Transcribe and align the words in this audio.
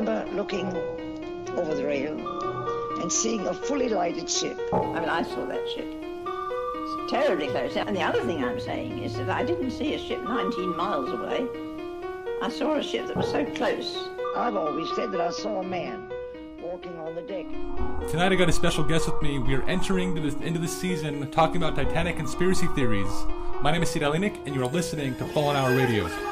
remember 0.00 0.30
looking 0.34 0.66
over 1.58 1.74
the 1.74 1.84
rail 1.84 2.16
and 3.02 3.12
seeing 3.12 3.46
a 3.46 3.52
fully 3.52 3.88
lighted 3.88 4.30
ship. 4.30 4.58
I 4.72 5.00
mean, 5.00 5.08
I 5.08 5.22
saw 5.22 5.44
that 5.44 5.68
ship. 5.68 5.86
It's 5.92 7.12
terribly 7.12 7.48
close. 7.48 7.76
And 7.76 7.94
the 7.94 8.02
other 8.02 8.22
thing 8.24 8.42
I'm 8.42 8.60
saying 8.60 9.02
is 9.02 9.14
that 9.16 9.28
I 9.28 9.44
didn't 9.44 9.70
see 9.72 9.94
a 9.94 9.98
ship 9.98 10.22
19 10.22 10.76
miles 10.76 11.10
away. 11.10 11.46
I 12.42 12.48
saw 12.48 12.76
a 12.76 12.82
ship 12.82 13.08
that 13.08 13.16
was 13.16 13.30
so 13.30 13.44
close. 13.44 14.08
I've 14.36 14.56
always 14.56 14.88
said 14.96 15.12
that 15.12 15.20
I 15.20 15.30
saw 15.30 15.60
a 15.60 15.64
man 15.64 16.10
walking 16.62 16.96
on 16.98 17.14
the 17.14 17.22
deck. 17.22 17.46
Tonight 18.10 18.32
I 18.32 18.36
got 18.36 18.48
a 18.48 18.52
special 18.52 18.84
guest 18.84 19.06
with 19.06 19.20
me. 19.20 19.38
We 19.38 19.54
are 19.54 19.68
entering 19.68 20.16
into 20.16 20.34
end 20.42 20.56
of 20.56 20.62
the 20.62 20.68
season 20.68 21.30
talking 21.30 21.56
about 21.56 21.76
Titanic 21.76 22.16
conspiracy 22.16 22.68
theories. 22.68 23.12
My 23.60 23.70
name 23.70 23.82
is 23.82 23.90
Sid 23.90 24.00
Alinik, 24.00 24.46
and 24.46 24.54
you 24.54 24.62
are 24.62 24.68
listening 24.68 25.14
to 25.16 25.26
Fallen 25.26 25.56
Hour 25.56 25.76
Radio. 25.76 26.29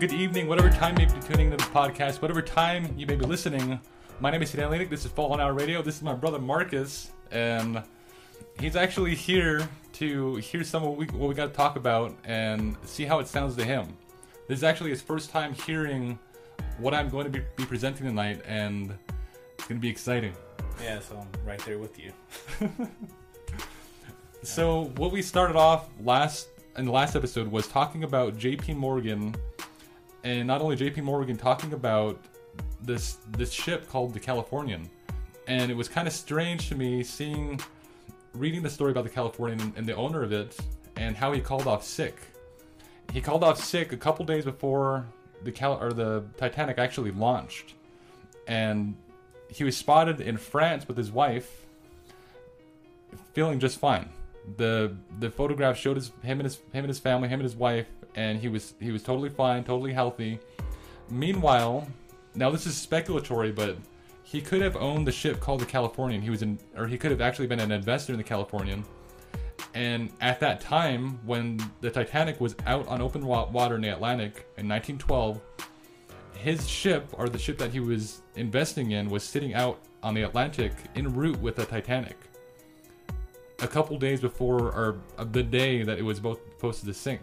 Good 0.00 0.14
evening, 0.14 0.48
whatever 0.48 0.70
time 0.70 0.98
you 0.98 1.06
may 1.06 1.12
be 1.12 1.20
tuning 1.20 1.52
into 1.52 1.58
the 1.58 1.70
podcast, 1.70 2.22
whatever 2.22 2.40
time 2.40 2.94
you 2.96 3.06
may 3.06 3.16
be 3.16 3.26
listening. 3.26 3.78
My 4.18 4.30
name 4.30 4.40
is 4.40 4.48
Sid 4.48 4.58
Alinik. 4.58 4.88
This 4.88 5.04
is 5.04 5.12
Fallen 5.12 5.40
Hour 5.40 5.52
Radio. 5.52 5.82
This 5.82 5.96
is 5.96 6.02
my 6.02 6.14
brother 6.14 6.38
Marcus, 6.38 7.10
and 7.30 7.82
he's 8.58 8.76
actually 8.76 9.14
here 9.14 9.68
to 9.92 10.36
hear 10.36 10.64
some 10.64 10.84
of 10.84 10.88
what 10.88 10.96
we, 10.96 11.04
what 11.08 11.28
we 11.28 11.34
got 11.34 11.48
to 11.48 11.52
talk 11.52 11.76
about 11.76 12.16
and 12.24 12.78
see 12.82 13.04
how 13.04 13.18
it 13.18 13.28
sounds 13.28 13.56
to 13.56 13.64
him. 13.64 13.88
This 14.48 14.56
is 14.56 14.64
actually 14.64 14.88
his 14.88 15.02
first 15.02 15.28
time 15.28 15.52
hearing 15.52 16.18
what 16.78 16.94
I'm 16.94 17.10
going 17.10 17.30
to 17.30 17.30
be, 17.30 17.44
be 17.56 17.66
presenting 17.66 18.06
tonight, 18.06 18.40
and 18.46 18.96
it's 19.58 19.68
going 19.68 19.78
to 19.78 19.82
be 19.82 19.90
exciting. 19.90 20.32
Yeah, 20.82 21.00
so 21.00 21.18
I'm 21.18 21.46
right 21.46 21.60
there 21.66 21.78
with 21.78 21.98
you. 21.98 22.12
So 24.42 24.86
what 24.96 25.12
we 25.12 25.20
started 25.20 25.54
off 25.54 25.90
last 26.02 26.48
in 26.78 26.86
the 26.86 26.92
last 26.92 27.14
episode 27.14 27.48
was 27.48 27.68
talking 27.68 28.04
about 28.04 28.38
J.P. 28.38 28.72
Morgan, 28.72 29.34
and 30.24 30.46
not 30.46 30.60
only 30.60 30.76
J.P. 30.76 31.00
Morgan 31.02 31.36
talking 31.36 31.72
about 31.72 32.18
this 32.82 33.18
this 33.30 33.52
ship 33.52 33.88
called 33.88 34.12
the 34.12 34.20
Californian, 34.20 34.88
and 35.46 35.70
it 35.70 35.74
was 35.74 35.88
kind 35.88 36.06
of 36.06 36.14
strange 36.14 36.68
to 36.68 36.74
me 36.74 37.02
seeing 37.02 37.60
reading 38.34 38.62
the 38.62 38.70
story 38.70 38.92
about 38.92 39.04
the 39.04 39.10
Californian 39.10 39.72
and, 39.76 39.86
the 39.86 39.94
owner 39.96 40.22
of 40.22 40.32
it 40.32 40.56
and 40.96 41.16
how 41.16 41.32
he 41.32 41.40
called 41.40 41.66
off 41.66 41.82
sick. 41.84 42.16
He 43.12 43.20
called 43.20 43.42
off 43.42 43.58
sick 43.62 43.92
a 43.92 43.96
couple 43.96 44.24
days 44.24 44.44
before 44.44 45.06
the 45.42 45.50
Cal 45.50 45.82
or 45.82 45.92
the 45.92 46.24
Titanic 46.36 46.78
actually 46.78 47.10
launched, 47.10 47.74
and 48.46 48.94
he 49.48 49.64
was 49.64 49.76
spotted 49.76 50.20
in 50.20 50.36
France 50.36 50.86
with 50.86 50.96
his 50.96 51.10
wife 51.10 51.66
feeling 53.32 53.58
just 53.58 53.78
fine. 53.78 54.08
The 54.56 54.96
the 55.18 55.30
photograph 55.30 55.76
showed 55.76 55.96
his 55.96 56.12
him 56.22 56.40
and 56.40 56.42
his 56.42 56.56
him 56.56 56.84
and 56.84 56.88
his 56.88 56.98
family, 56.98 57.28
him 57.28 57.40
and 57.40 57.44
his 57.44 57.56
wife, 57.56 57.88
and 58.14 58.38
he 58.38 58.48
was 58.48 58.74
he 58.80 58.90
was 58.90 59.02
totally 59.02 59.28
fine, 59.28 59.64
totally 59.64 59.92
healthy. 59.92 60.38
Meanwhile, 61.08 61.86
now 62.34 62.50
this 62.50 62.66
is 62.66 62.74
speculatory, 62.74 63.54
but 63.54 63.76
he 64.22 64.40
could 64.40 64.62
have 64.62 64.76
owned 64.76 65.06
the 65.06 65.12
ship 65.12 65.40
called 65.40 65.60
the 65.60 65.66
Californian. 65.66 66.22
He 66.22 66.30
was 66.30 66.42
in, 66.42 66.58
or 66.76 66.86
he 66.86 66.96
could 66.96 67.10
have 67.10 67.20
actually 67.20 67.48
been 67.48 67.60
an 67.60 67.72
investor 67.72 68.12
in 68.12 68.18
the 68.18 68.24
Californian. 68.24 68.84
And 69.74 70.10
at 70.20 70.40
that 70.40 70.60
time, 70.60 71.18
when 71.24 71.60
the 71.80 71.90
Titanic 71.90 72.40
was 72.40 72.56
out 72.66 72.86
on 72.88 73.00
open 73.00 73.24
wa- 73.24 73.48
water 73.50 73.76
in 73.76 73.82
the 73.82 73.88
Atlantic 73.88 74.46
in 74.56 74.68
1912, 74.68 75.40
his 76.34 76.68
ship, 76.68 77.08
or 77.12 77.28
the 77.28 77.38
ship 77.38 77.58
that 77.58 77.70
he 77.70 77.80
was 77.80 78.22
investing 78.36 78.92
in, 78.92 79.08
was 79.10 79.22
sitting 79.22 79.54
out 79.54 79.80
on 80.02 80.14
the 80.14 80.22
Atlantic 80.22 80.72
en 80.96 81.14
route 81.14 81.38
with 81.40 81.56
the 81.56 81.64
Titanic 81.64 82.16
a 83.62 83.68
couple 83.68 83.98
days 83.98 84.20
before 84.20 84.68
or 84.72 84.98
uh, 85.18 85.24
the 85.24 85.42
day 85.42 85.82
that 85.82 85.98
it 85.98 86.02
was 86.02 86.18
both 86.18 86.40
supposed 86.52 86.84
to 86.84 86.94
sink. 86.94 87.20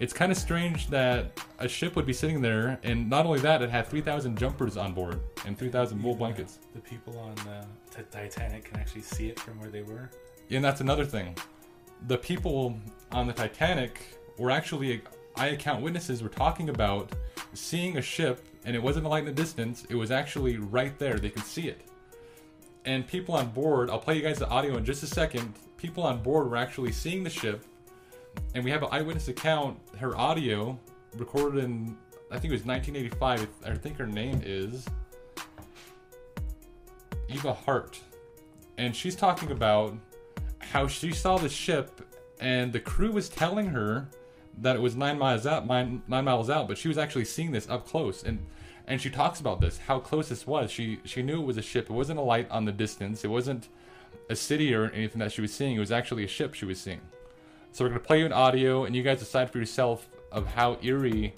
It's 0.00 0.12
kind 0.12 0.30
of 0.30 0.38
strange 0.38 0.86
that 0.88 1.40
a 1.58 1.66
ship 1.68 1.96
would 1.96 2.06
be 2.06 2.12
sitting 2.12 2.40
there, 2.40 2.78
and 2.84 3.10
not 3.10 3.26
only 3.26 3.40
that, 3.40 3.62
it 3.62 3.70
had 3.70 3.88
3,000 3.88 4.38
jumpers 4.38 4.76
on 4.76 4.94
board 4.94 5.18
and 5.44 5.58
3,000 5.58 6.00
wool 6.00 6.14
blankets. 6.14 6.60
The 6.72 6.80
people 6.80 7.18
on 7.18 7.34
the 7.34 7.66
t- 7.90 8.06
Titanic 8.08 8.66
can 8.66 8.78
actually 8.78 9.02
see 9.02 9.28
it 9.28 9.40
from 9.40 9.58
where 9.58 9.70
they 9.70 9.82
were. 9.82 10.08
And 10.50 10.64
that's 10.64 10.80
another 10.80 11.04
thing. 11.04 11.36
The 12.06 12.16
people 12.16 12.78
on 13.10 13.26
the 13.26 13.32
Titanic 13.32 14.00
were 14.38 14.52
actually, 14.52 15.02
I 15.34 15.48
account 15.48 15.82
witnesses 15.82 16.22
were 16.22 16.28
talking 16.28 16.68
about 16.68 17.12
seeing 17.54 17.98
a 17.98 18.02
ship, 18.02 18.46
and 18.64 18.76
it 18.76 18.82
wasn't 18.82 19.06
a 19.06 19.08
light 19.08 19.20
in 19.20 19.26
the 19.26 19.32
distance. 19.32 19.84
It 19.90 19.96
was 19.96 20.12
actually 20.12 20.58
right 20.58 20.96
there. 21.00 21.18
They 21.18 21.30
could 21.30 21.44
see 21.44 21.68
it. 21.68 21.80
And 22.84 23.04
people 23.04 23.34
on 23.34 23.50
board, 23.50 23.90
I'll 23.90 23.98
play 23.98 24.14
you 24.14 24.22
guys 24.22 24.38
the 24.38 24.48
audio 24.48 24.76
in 24.76 24.84
just 24.84 25.02
a 25.02 25.08
second. 25.08 25.54
People 25.76 26.04
on 26.04 26.22
board 26.22 26.48
were 26.48 26.56
actually 26.56 26.92
seeing 26.92 27.24
the 27.24 27.30
ship, 27.30 27.64
and 28.54 28.64
we 28.64 28.70
have 28.70 28.82
an 28.82 28.88
eyewitness 28.90 29.28
account. 29.28 29.78
Her 29.98 30.16
audio 30.16 30.78
recorded 31.16 31.64
in, 31.64 31.96
I 32.30 32.38
think 32.38 32.52
it 32.52 32.56
was 32.56 32.64
1985. 32.64 33.48
I 33.64 33.74
think 33.74 33.96
her 33.96 34.06
name 34.06 34.42
is 34.44 34.86
Eva 37.28 37.52
Hart, 37.52 38.00
and 38.76 38.94
she's 38.94 39.16
talking 39.16 39.50
about 39.50 39.94
how 40.58 40.86
she 40.86 41.12
saw 41.12 41.38
the 41.38 41.48
ship, 41.48 42.00
and 42.40 42.72
the 42.72 42.80
crew 42.80 43.12
was 43.12 43.28
telling 43.28 43.66
her 43.66 44.08
that 44.60 44.76
it 44.76 44.82
was 44.82 44.96
nine 44.96 45.18
miles 45.18 45.46
out, 45.46 45.66
nine, 45.66 46.02
nine 46.08 46.24
miles 46.24 46.50
out, 46.50 46.68
but 46.68 46.78
she 46.78 46.88
was 46.88 46.98
actually 46.98 47.24
seeing 47.24 47.52
this 47.52 47.68
up 47.68 47.86
close, 47.86 48.22
and 48.22 48.38
and 48.88 49.02
she 49.02 49.10
talks 49.10 49.38
about 49.38 49.60
this, 49.60 49.76
how 49.76 50.00
close 50.00 50.30
this 50.30 50.46
was. 50.46 50.70
She 50.70 50.98
she 51.04 51.22
knew 51.22 51.42
it 51.42 51.44
was 51.44 51.58
a 51.58 51.62
ship. 51.62 51.90
It 51.90 51.92
wasn't 51.92 52.18
a 52.18 52.22
light 52.22 52.50
on 52.50 52.64
the 52.64 52.72
distance. 52.72 53.22
It 53.22 53.28
wasn't 53.28 53.68
a 54.30 54.36
city 54.36 54.74
or 54.74 54.90
anything 54.90 55.18
that 55.20 55.30
she 55.30 55.42
was 55.42 55.52
seeing. 55.52 55.76
It 55.76 55.80
was 55.80 55.92
actually 55.92 56.24
a 56.24 56.28
ship 56.28 56.54
she 56.54 56.64
was 56.64 56.80
seeing. 56.80 57.02
So 57.72 57.84
we're 57.84 57.90
gonna 57.90 58.00
play 58.00 58.20
you 58.20 58.26
an 58.26 58.32
audio, 58.32 58.84
and 58.84 58.96
you 58.96 59.02
guys 59.02 59.18
decide 59.20 59.50
for 59.50 59.58
yourself 59.58 60.08
of 60.32 60.46
how 60.46 60.78
eerie 60.82 61.34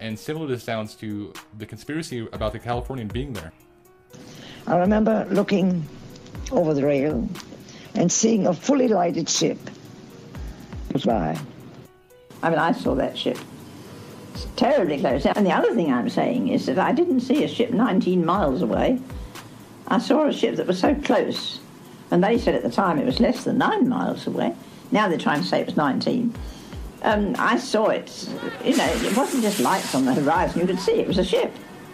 and 0.00 0.18
similar 0.18 0.46
this 0.46 0.62
sounds 0.62 0.94
to 0.94 1.32
the 1.58 1.66
conspiracy 1.66 2.28
about 2.32 2.52
the 2.52 2.58
Californian 2.58 3.08
being 3.08 3.32
there. 3.32 3.52
I 4.66 4.78
remember 4.78 5.26
looking 5.30 5.86
over 6.50 6.74
the 6.74 6.84
rail 6.84 7.28
and 7.94 8.10
seeing 8.10 8.46
a 8.46 8.52
fully 8.52 8.88
lighted 8.88 9.28
ship. 9.28 9.58
Goodbye. 10.92 11.38
I 12.42 12.50
mean, 12.50 12.58
I 12.58 12.72
saw 12.72 12.94
that 12.94 13.16
ship. 13.16 13.38
It's 14.34 14.46
terribly 14.56 15.00
close. 15.00 15.24
And 15.24 15.46
the 15.46 15.52
other 15.52 15.74
thing 15.74 15.92
I'm 15.92 16.10
saying 16.10 16.48
is 16.48 16.66
that 16.66 16.78
I 16.78 16.92
didn't 16.92 17.20
see 17.20 17.44
a 17.44 17.48
ship 17.48 17.70
19 17.70 18.24
miles 18.24 18.62
away. 18.62 19.00
I 19.88 19.98
saw 19.98 20.26
a 20.26 20.32
ship 20.32 20.56
that 20.56 20.66
was 20.66 20.78
so 20.78 20.94
close. 20.94 21.60
And 22.10 22.22
they 22.22 22.38
said 22.38 22.54
at 22.54 22.62
the 22.62 22.70
time 22.70 22.98
it 22.98 23.06
was 23.06 23.18
less 23.18 23.44
than 23.44 23.58
nine 23.58 23.88
miles 23.88 24.26
away. 24.26 24.54
Now 24.92 25.08
they're 25.08 25.18
trying 25.18 25.40
to 25.40 25.46
say 25.46 25.60
it 25.60 25.66
was 25.66 25.76
19. 25.76 26.34
Um, 27.02 27.36
I 27.38 27.58
saw 27.58 27.88
it. 27.88 28.28
You 28.64 28.76
know, 28.76 28.86
it 28.86 29.16
wasn't 29.16 29.42
just 29.42 29.60
lights 29.60 29.94
on 29.94 30.04
the 30.04 30.14
horizon. 30.14 30.60
You 30.60 30.66
could 30.66 30.80
see 30.80 30.92
it 30.92 31.06
was 31.06 31.18
a 31.18 31.24
ship. 31.24 31.52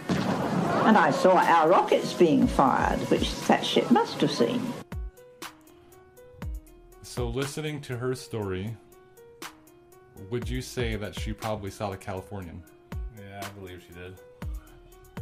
And 0.09 0.97
I 0.97 1.11
saw 1.11 1.37
our 1.37 1.69
rockets 1.69 2.13
being 2.13 2.47
fired, 2.47 2.99
which 3.09 3.33
that 3.47 3.65
ship 3.65 3.89
must 3.89 4.19
have 4.21 4.31
seen. 4.31 4.61
So, 7.01 7.27
listening 7.27 7.79
to 7.81 7.95
her 7.97 8.15
story, 8.15 8.75
would 10.29 10.49
you 10.49 10.61
say 10.61 10.95
that 10.95 11.17
she 11.17 11.31
probably 11.31 11.69
saw 11.69 11.91
the 11.91 11.97
Californian? 11.97 12.63
Yeah, 13.17 13.43
I 13.43 13.59
believe 13.59 13.83
she 13.87 13.93
did. 13.93 14.15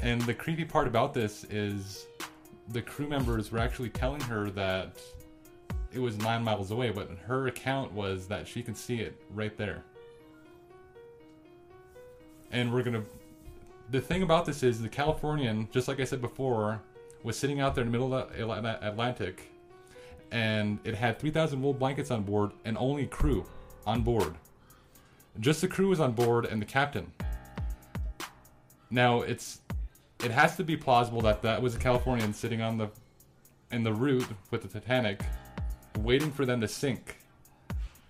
And 0.01 0.21
the 0.21 0.33
creepy 0.33 0.65
part 0.65 0.87
about 0.87 1.13
this 1.13 1.43
is 1.45 2.07
the 2.69 2.81
crew 2.81 3.07
members 3.07 3.51
were 3.51 3.59
actually 3.59 3.89
telling 3.89 4.21
her 4.21 4.49
that 4.51 5.01
it 5.91 5.99
was 5.99 6.17
nine 6.17 6.43
miles 6.43 6.71
away, 6.71 6.89
but 6.89 7.09
her 7.25 7.47
account 7.47 7.91
was 7.91 8.27
that 8.27 8.47
she 8.47 8.63
can 8.63 8.75
see 8.75 8.99
it 8.99 9.21
right 9.33 9.55
there. 9.57 9.83
And 12.51 12.73
we're 12.73 12.83
gonna. 12.83 13.03
The 13.89 14.01
thing 14.01 14.23
about 14.23 14.45
this 14.45 14.63
is 14.63 14.81
the 14.81 14.89
Californian, 14.89 15.67
just 15.71 15.87
like 15.87 15.99
I 15.99 16.05
said 16.05 16.21
before, 16.21 16.81
was 17.23 17.37
sitting 17.37 17.59
out 17.59 17.75
there 17.75 17.83
in 17.83 17.91
the 17.91 17.97
middle 17.97 18.13
of 18.13 18.31
the 18.31 18.87
Atlantic, 18.87 19.51
and 20.31 20.79
it 20.83 20.95
had 20.95 21.19
3,000 21.19 21.61
wool 21.61 21.73
blankets 21.73 22.09
on 22.09 22.23
board 22.23 22.51
and 22.63 22.77
only 22.77 23.05
crew 23.05 23.45
on 23.85 24.01
board. 24.01 24.35
Just 25.39 25.61
the 25.61 25.67
crew 25.67 25.89
was 25.89 25.99
on 25.99 26.13
board 26.13 26.45
and 26.45 26.61
the 26.61 26.65
captain. 26.65 27.11
Now 28.89 29.21
it's 29.21 29.61
it 30.23 30.31
has 30.31 30.55
to 30.57 30.63
be 30.63 30.77
plausible 30.77 31.21
that 31.21 31.41
that 31.41 31.61
was 31.61 31.75
a 31.75 31.79
Californian 31.79 32.33
sitting 32.33 32.61
on 32.61 32.77
the 32.77 32.89
in 33.71 33.83
the 33.83 33.93
route 33.93 34.27
with 34.51 34.61
the 34.61 34.67
Titanic, 34.67 35.23
waiting 35.99 36.31
for 36.31 36.45
them 36.45 36.61
to 36.61 36.67
sink. 36.67 37.17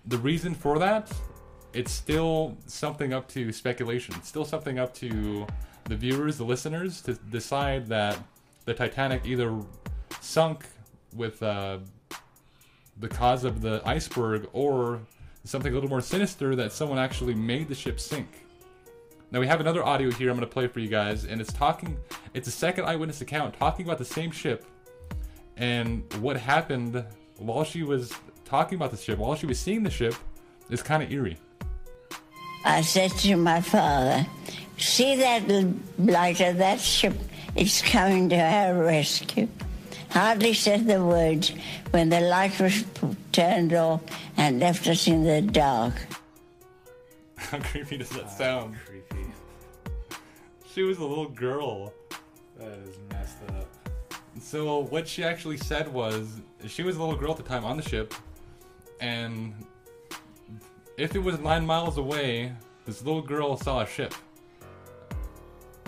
The 0.06 0.18
reason 0.18 0.54
for 0.54 0.78
that 0.78 1.12
it's 1.72 1.90
still 1.90 2.56
something 2.66 3.12
up 3.12 3.28
to 3.28 3.52
speculation. 3.52 4.14
It's 4.18 4.28
still 4.28 4.44
something 4.44 4.78
up 4.78 4.94
to 4.94 5.46
the 5.84 5.96
viewers, 5.96 6.36
the 6.36 6.44
listeners, 6.44 7.00
to 7.02 7.14
decide 7.14 7.86
that 7.88 8.18
the 8.64 8.74
Titanic 8.74 9.22
either 9.24 9.58
sunk 10.20 10.66
with 11.14 11.42
uh, 11.42 11.78
the 12.98 13.08
cause 13.08 13.44
of 13.44 13.62
the 13.62 13.82
iceberg 13.84 14.48
or 14.52 15.00
something 15.44 15.72
a 15.72 15.74
little 15.74 15.90
more 15.90 16.00
sinister 16.00 16.54
that 16.54 16.72
someone 16.72 16.98
actually 16.98 17.34
made 17.34 17.68
the 17.68 17.74
ship 17.74 17.98
sink. 17.98 18.28
Now 19.30 19.40
we 19.40 19.46
have 19.46 19.60
another 19.60 19.82
audio 19.82 20.10
here 20.10 20.30
I'm 20.30 20.36
going 20.36 20.46
to 20.46 20.52
play 20.52 20.68
for 20.68 20.80
you 20.80 20.88
guys, 20.88 21.24
and 21.24 21.40
it's 21.40 21.52
talking. 21.52 21.96
It's 22.34 22.48
a 22.48 22.52
second 22.52 22.84
eyewitness 22.84 23.22
account 23.22 23.58
talking 23.58 23.86
about 23.86 23.98
the 23.98 24.04
same 24.04 24.30
ship 24.30 24.66
and 25.56 26.04
what 26.20 26.36
happened 26.36 27.02
while 27.38 27.64
she 27.64 27.82
was 27.82 28.12
talking 28.44 28.76
about 28.76 28.90
the 28.90 28.96
ship, 28.96 29.18
while 29.18 29.34
she 29.34 29.46
was 29.46 29.58
seeing 29.58 29.82
the 29.82 29.90
ship, 29.90 30.14
is 30.70 30.82
kind 30.82 31.02
of 31.02 31.10
eerie. 31.10 31.38
I 32.64 32.82
said 32.82 33.10
to 33.10 33.36
my 33.36 33.60
father, 33.60 34.26
See 34.78 35.16
that 35.16 35.48
l- 35.48 35.74
light 35.98 36.40
of 36.40 36.58
that 36.58 36.80
ship? 36.80 37.14
It's 37.54 37.82
coming 37.82 38.28
to 38.30 38.36
our 38.36 38.74
rescue. 38.82 39.48
Hardly 40.10 40.54
said 40.54 40.86
the 40.86 41.04
words 41.04 41.52
when 41.90 42.08
the 42.08 42.20
light 42.20 42.58
was 42.60 42.84
turned 43.30 43.72
off 43.72 44.02
and 44.36 44.60
left 44.60 44.86
us 44.86 45.06
in 45.06 45.24
the 45.24 45.40
dark. 45.40 45.94
How 47.36 47.58
creepy 47.60 47.96
does 47.96 48.10
that 48.10 48.30
sound? 48.30 48.76
Creepy. 48.86 49.26
She 50.72 50.82
was 50.82 50.98
a 50.98 51.04
little 51.04 51.28
girl. 51.28 51.92
That 52.58 52.78
is 52.86 52.96
messed 53.10 53.38
up. 53.48 53.68
So 54.40 54.80
what 54.84 55.06
she 55.06 55.24
actually 55.24 55.58
said 55.58 55.88
was 55.88 56.40
she 56.66 56.82
was 56.82 56.96
a 56.96 57.00
little 57.02 57.16
girl 57.18 57.32
at 57.32 57.36
the 57.36 57.42
time 57.42 57.64
on 57.64 57.76
the 57.76 57.82
ship, 57.82 58.14
and 59.00 59.54
if 60.96 61.14
it 61.14 61.18
was 61.18 61.38
nine 61.40 61.64
miles 61.66 61.98
away, 61.98 62.52
this 62.86 63.02
little 63.04 63.22
girl 63.22 63.56
saw 63.56 63.80
a 63.80 63.86
ship. 63.86 64.14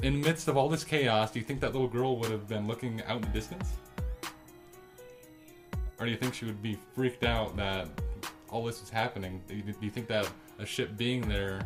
In 0.03 0.21
the 0.21 0.26
midst 0.29 0.49
of 0.49 0.56
all 0.56 0.69
this 0.69 0.85
chaos, 0.85 1.31
do 1.31 1.38
you 1.38 1.44
think 1.44 1.61
that 1.61 1.73
little 1.73 1.88
girl 1.88 2.19
would 2.19 2.31
have 2.31 2.47
been 2.49 2.67
looking 2.67 3.03
out 3.05 3.17
in 3.17 3.23
the 3.23 3.29
distance? 3.29 3.73
Or 5.99 6.06
do 6.06 6.11
you 6.11 6.19
think 6.19 6.35
she 6.35 6.44
would 6.44 6.61
be 6.62 6.76
freaked 6.94 7.25
out 7.25 7.56
that 7.56 7.88
all 8.50 8.65
this 8.65 8.81
was 8.81 8.91
happening? 8.91 9.41
Do 9.49 9.55
you, 9.55 9.62
do 9.62 9.73
you 9.81 9.91
think 9.91 10.09
that 10.09 10.29
a 10.59 10.67
ship 10.67 10.97
being 10.97 11.26
there 11.29 11.61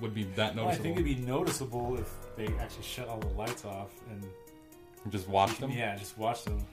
would 0.00 0.14
be 0.14 0.24
that 0.36 0.54
Well, 0.54 0.68
I 0.68 0.74
think 0.74 0.94
it'd 0.96 1.04
be 1.04 1.16
noticeable 1.16 1.98
if 1.98 2.10
they 2.36 2.46
actually 2.60 2.84
shut 2.84 3.08
all 3.08 3.18
the 3.18 3.26
lights 3.28 3.64
off 3.64 3.90
and 4.10 4.24
Just 5.10 5.28
watch 5.28 5.58
them? 5.58 5.70
yeah, 5.72 5.96
just 5.96 6.16
watch 6.16 6.44
them. 6.44 6.64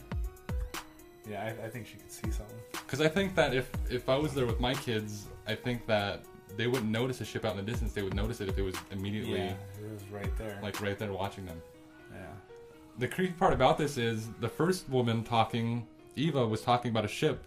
Yeah, 1.29 1.43
I, 1.61 1.65
I 1.65 1.69
think 1.69 1.87
she 1.87 1.97
could 1.97 2.11
see 2.11 2.29
something. 2.31 2.57
Because 2.71 3.01
I 3.01 3.07
think 3.07 3.35
that 3.35 3.53
if 3.53 3.69
if 3.89 4.09
I 4.09 4.17
was 4.17 4.33
there 4.33 4.45
with 4.45 4.59
my 4.59 4.73
kids, 4.73 5.27
I 5.47 5.55
think 5.55 5.85
that 5.87 6.23
they 6.57 6.67
wouldn't 6.67 6.91
notice 6.91 7.19
a 7.21 7.25
ship 7.25 7.43
out 7.45 7.51
in 7.57 7.65
the 7.65 7.71
distance. 7.71 7.93
They 7.93 8.01
would 8.03 8.13
notice 8.13 8.39
it 8.41 8.47
if 8.49 8.57
it 8.57 8.61
was 8.61 8.75
immediately 8.91 9.39
Yeah, 9.39 9.53
it 9.83 9.91
was 9.91 10.03
right 10.11 10.37
there. 10.37 10.59
like 10.61 10.81
right 10.81 10.97
there 10.97 11.11
watching 11.11 11.45
them. 11.45 11.61
yeah. 12.13 12.27
The 12.97 13.07
creepy 13.07 13.33
part 13.33 13.53
about 13.53 13.77
this 13.77 13.97
is 13.97 14.29
the 14.39 14.47
first 14.47 14.87
woman 14.87 15.23
talking, 15.23 15.85
Eva, 16.15 16.47
was 16.47 16.61
talking 16.61 16.91
about 16.91 17.03
a 17.03 17.09
ship, 17.09 17.43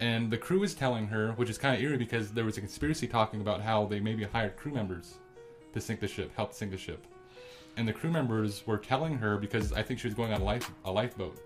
and 0.00 0.28
the 0.28 0.36
crew 0.38 0.58
was 0.60 0.74
telling 0.74 1.06
her, 1.06 1.32
which 1.32 1.48
is 1.50 1.56
kind 1.58 1.76
of 1.76 1.80
eerie 1.82 1.96
because 1.98 2.32
there 2.32 2.44
was 2.44 2.56
a 2.56 2.60
conspiracy 2.60 3.06
talking 3.06 3.40
about 3.42 3.60
how 3.60 3.86
they 3.86 4.00
maybe 4.00 4.24
hired 4.24 4.56
crew 4.56 4.72
members 4.72 5.18
to 5.72 5.80
sink 5.80 6.00
the 6.00 6.08
ship, 6.08 6.32
help 6.34 6.52
sink 6.52 6.72
the 6.72 6.76
ship, 6.78 7.06
and 7.76 7.86
the 7.86 7.92
crew 7.92 8.10
members 8.10 8.66
were 8.66 8.76
telling 8.78 9.16
her 9.18 9.36
because 9.38 9.72
I 9.72 9.82
think 9.82 10.00
she 10.00 10.08
was 10.08 10.14
going 10.14 10.32
on 10.32 10.40
a 10.40 10.44
life 10.44 10.68
a 10.84 10.90
lifeboat. 10.90 11.38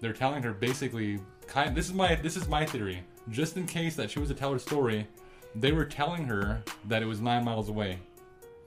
They're 0.00 0.12
telling 0.12 0.42
her 0.42 0.52
basically, 0.52 1.18
kind. 1.46 1.74
This 1.74 1.86
is 1.86 1.94
my 1.94 2.14
this 2.16 2.36
is 2.36 2.48
my 2.48 2.64
theory. 2.64 3.02
Just 3.30 3.56
in 3.56 3.66
case 3.66 3.94
that 3.96 4.10
she 4.10 4.20
was 4.20 4.28
to 4.28 4.34
tell 4.34 4.52
her 4.52 4.58
story, 4.58 5.06
they 5.54 5.72
were 5.72 5.84
telling 5.84 6.24
her 6.26 6.62
that 6.86 7.02
it 7.02 7.06
was 7.06 7.20
nine 7.20 7.44
miles 7.44 7.68
away. 7.68 7.98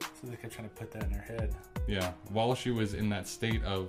So 0.00 0.28
they 0.28 0.36
kept 0.36 0.52
trying 0.52 0.68
to 0.68 0.74
put 0.74 0.90
that 0.92 1.04
in 1.04 1.10
her 1.10 1.22
head. 1.22 1.54
Yeah, 1.88 2.12
while 2.30 2.54
she 2.54 2.70
was 2.70 2.94
in 2.94 3.08
that 3.08 3.26
state 3.26 3.62
of 3.64 3.88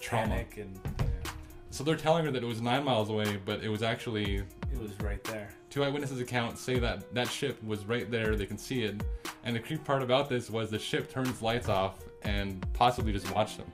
trauma. 0.00 0.28
Panic 0.28 0.56
and 0.56 0.78
yeah, 0.98 1.30
So 1.70 1.84
they're 1.84 1.96
telling 1.96 2.24
her 2.24 2.30
that 2.32 2.42
it 2.42 2.46
was 2.46 2.60
nine 2.60 2.84
miles 2.84 3.10
away, 3.10 3.38
but 3.44 3.62
it 3.62 3.68
was 3.68 3.82
actually 3.82 4.36
it 4.72 4.80
was 4.80 4.90
right 5.00 5.22
there. 5.24 5.50
two 5.70 5.84
eyewitnesses' 5.84 6.20
accounts 6.20 6.60
say 6.60 6.78
that 6.80 7.12
that 7.14 7.28
ship 7.28 7.62
was 7.62 7.84
right 7.86 8.10
there. 8.10 8.34
They 8.34 8.46
can 8.46 8.58
see 8.58 8.82
it, 8.82 9.02
and 9.44 9.54
the 9.54 9.60
creepy 9.60 9.82
part 9.84 10.02
about 10.02 10.28
this 10.28 10.50
was 10.50 10.70
the 10.70 10.78
ship 10.78 11.10
turns 11.12 11.42
lights 11.42 11.68
off 11.68 11.98
and 12.22 12.66
possibly 12.72 13.12
just 13.12 13.32
watched 13.32 13.58
them. 13.58 13.70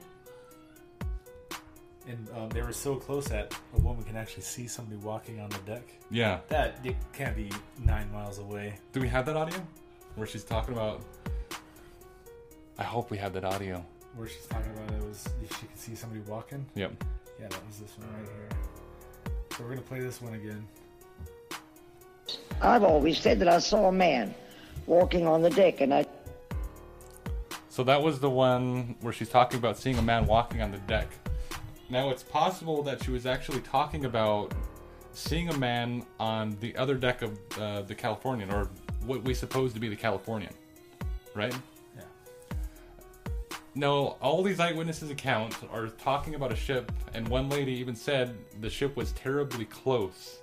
And 2.13 2.29
um, 2.37 2.49
they 2.51 2.61
were 2.61 2.75
so 2.75 2.97
close 2.97 3.27
that 3.29 3.59
a 3.75 3.81
woman 3.81 4.05
can 4.05 4.17
actually 4.19 4.43
see 4.43 4.67
somebody 4.67 4.99
walking 4.99 5.41
on 5.41 5.49
the 5.49 5.59
deck. 5.61 5.83
Yeah. 6.11 6.41
That 6.49 6.79
it 6.85 6.97
can't 7.15 7.35
be 7.35 7.51
nine 7.83 8.13
miles 8.13 8.39
away. 8.39 8.75
Do 8.93 9.01
we 9.01 9.09
have 9.09 9.25
that 9.27 9.37
audio 9.37 9.59
where 10.17 10.27
she's 10.27 10.45
talking 10.45 10.75
about? 10.75 11.01
I 12.79 12.83
hope 12.83 13.11
we 13.11 13.17
have 13.17 13.33
that 13.33 13.47
audio. 13.47 13.83
Where 14.15 14.29
she's 14.29 14.45
talking 14.45 14.71
about 14.73 14.95
it 14.95 15.03
was 15.09 15.27
if 15.43 15.59
she 15.59 15.67
could 15.67 15.79
see 15.79 15.95
somebody 15.95 16.21
walking. 16.29 16.67
Yep. 16.75 17.03
Yeah, 17.41 17.49
that 17.49 17.67
was 17.67 17.79
this 17.79 17.97
one 17.97 18.09
right 18.13 18.29
here. 18.29 18.49
So 19.57 19.63
we're 19.63 19.71
gonna 19.71 19.81
play 19.81 20.01
this 20.01 20.21
one 20.21 20.35
again. 20.35 20.69
I've 22.61 22.85
always 22.85 23.19
said 23.19 23.39
that 23.39 23.49
I 23.49 23.59
saw 23.59 23.89
a 23.89 23.93
man 23.93 24.35
walking 24.87 25.27
on 25.27 25.41
the 25.41 25.51
deck, 25.51 25.81
and 25.81 25.95
I 25.95 26.05
So 27.71 27.83
that 27.85 28.03
was 28.03 28.21
the 28.21 28.29
one 28.29 28.97
where 29.01 29.15
she's 29.15 29.31
talking 29.31 29.59
about 29.59 29.79
seeing 29.79 29.97
a 29.97 30.03
man 30.03 30.27
walking 30.27 30.61
on 30.61 30.73
the 30.73 30.79
deck. 30.79 31.09
Now 31.93 32.09
it's 32.09 32.23
possible 32.23 32.83
that 32.85 33.05
she 33.05 33.11
was 33.11 33.27
actually 33.27 33.61
talking 33.61 34.07
about 34.07 34.55
seeing 35.13 35.51
a 35.51 35.59
man 35.59 36.07
on 36.19 36.57
the 36.59 36.75
other 36.75 36.95
deck 36.95 37.21
of 37.21 37.39
uh, 37.61 37.83
the 37.83 37.95
Californian, 37.95 38.51
or 38.51 38.71
what 39.05 39.23
we 39.25 39.35
suppose 39.35 39.75
to 39.75 39.79
be 39.79 39.91
the 39.91 39.97
Californian, 39.97 40.55
right? 41.35 41.55
Yeah. 41.95 42.05
No, 43.75 44.17
all 44.23 44.43
these 44.43 44.59
eyewitnesses' 44.59 45.11
accounts 45.11 45.59
are 45.71 45.89
talking 45.89 46.35
about 46.35 46.51
a 46.51 46.57
ship, 46.57 46.91
and 47.13 47.29
one 47.29 47.51
lady 47.51 47.73
even 47.73 47.95
said 47.95 48.35
the 48.63 48.71
ship 48.71 48.97
was 48.97 49.13
terribly 49.13 49.67
close. 49.67 50.39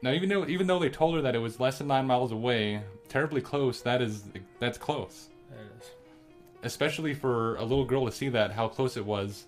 Now, 0.00 0.12
even 0.12 0.28
though 0.28 0.46
even 0.46 0.68
though 0.68 0.78
they 0.78 0.90
told 0.90 1.16
her 1.16 1.22
that 1.22 1.34
it 1.34 1.40
was 1.40 1.58
less 1.58 1.78
than 1.78 1.88
nine 1.88 2.06
miles 2.06 2.30
away, 2.30 2.82
terribly 3.08 3.40
close, 3.40 3.80
that 3.80 4.00
is 4.00 4.22
that's 4.60 4.78
close 4.78 5.28
There 5.50 5.58
it 5.58 5.82
is. 5.82 5.90
especially 6.62 7.14
for 7.14 7.56
a 7.56 7.64
little 7.64 7.84
girl 7.84 8.06
to 8.06 8.12
see 8.12 8.28
that 8.28 8.52
how 8.52 8.68
close 8.68 8.96
it 8.96 9.04
was 9.04 9.46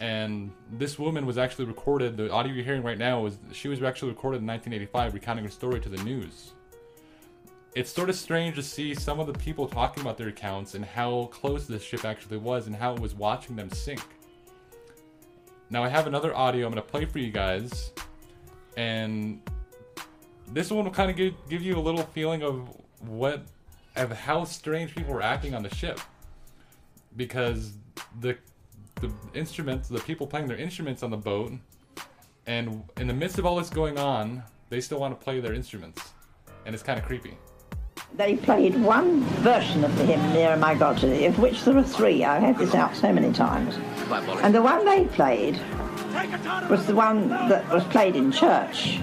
and 0.00 0.52
this 0.72 0.98
woman 0.98 1.26
was 1.26 1.38
actually 1.38 1.64
recorded 1.64 2.16
the 2.16 2.30
audio 2.30 2.52
you're 2.52 2.64
hearing 2.64 2.82
right 2.82 2.98
now 2.98 3.20
was 3.20 3.38
she 3.52 3.68
was 3.68 3.82
actually 3.82 4.10
recorded 4.10 4.40
in 4.40 4.46
1985 4.46 5.14
recounting 5.14 5.44
her 5.44 5.50
story 5.50 5.80
to 5.80 5.88
the 5.88 6.02
news. 6.04 6.52
It's 7.74 7.92
sort 7.92 8.08
of 8.08 8.16
strange 8.16 8.56
to 8.56 8.62
see 8.62 8.94
some 8.94 9.20
of 9.20 9.26
the 9.26 9.32
people 9.34 9.68
talking 9.68 10.02
about 10.02 10.16
their 10.16 10.28
accounts 10.28 10.74
and 10.74 10.84
how 10.84 11.26
close 11.26 11.66
this 11.66 11.82
ship 11.82 12.04
actually 12.04 12.38
was 12.38 12.66
and 12.66 12.74
how 12.74 12.94
it 12.94 13.00
was 13.00 13.14
watching 13.14 13.56
them 13.56 13.70
sink. 13.70 14.02
Now 15.70 15.84
i 15.84 15.88
have 15.88 16.06
another 16.06 16.34
audio 16.34 16.66
i'm 16.66 16.72
going 16.72 16.82
to 16.82 16.90
play 16.90 17.04
for 17.04 17.18
you 17.18 17.30
guys 17.30 17.92
and 18.76 19.40
this 20.52 20.70
one 20.70 20.84
will 20.84 20.92
kind 20.92 21.10
of 21.10 21.16
give, 21.16 21.34
give 21.48 21.62
you 21.62 21.76
a 21.76 21.80
little 21.80 22.04
feeling 22.04 22.42
of 22.42 22.68
what 23.00 23.42
of 23.96 24.12
how 24.12 24.44
strange 24.44 24.94
people 24.94 25.12
were 25.12 25.22
acting 25.22 25.54
on 25.54 25.62
the 25.62 25.74
ship. 25.74 26.00
Because 27.16 27.72
the 28.20 28.36
the 29.00 29.12
instruments, 29.34 29.88
the 29.88 30.00
people 30.00 30.26
playing 30.26 30.46
their 30.46 30.56
instruments 30.56 31.02
on 31.02 31.10
the 31.10 31.16
boat, 31.16 31.52
and 32.46 32.82
in 32.98 33.06
the 33.06 33.14
midst 33.14 33.38
of 33.38 33.46
all 33.46 33.56
this 33.56 33.70
going 33.70 33.98
on, 33.98 34.42
they 34.70 34.80
still 34.80 35.00
want 35.00 35.18
to 35.18 35.22
play 35.22 35.40
their 35.40 35.54
instruments, 35.54 36.12
and 36.66 36.74
it's 36.74 36.82
kind 36.82 36.98
of 36.98 37.04
creepy. 37.04 37.36
They 38.14 38.36
played 38.36 38.74
one 38.74 39.20
version 39.42 39.84
of 39.84 39.96
the 39.98 40.04
hymn, 40.04 40.32
Nearer 40.32 40.56
My 40.56 40.74
God 40.74 41.02
of 41.04 41.38
which 41.38 41.64
there 41.64 41.76
are 41.76 41.82
three. 41.82 42.24
I've 42.24 42.42
had 42.42 42.56
this 42.56 42.74
out 42.74 42.96
so 42.96 43.12
many 43.12 43.32
times. 43.32 43.76
And 44.42 44.54
the 44.54 44.62
one 44.62 44.84
they 44.84 45.04
played 45.04 45.60
was 46.70 46.86
the 46.86 46.94
one 46.94 47.28
that 47.28 47.68
was 47.68 47.84
played 47.84 48.16
in 48.16 48.32
church 48.32 48.98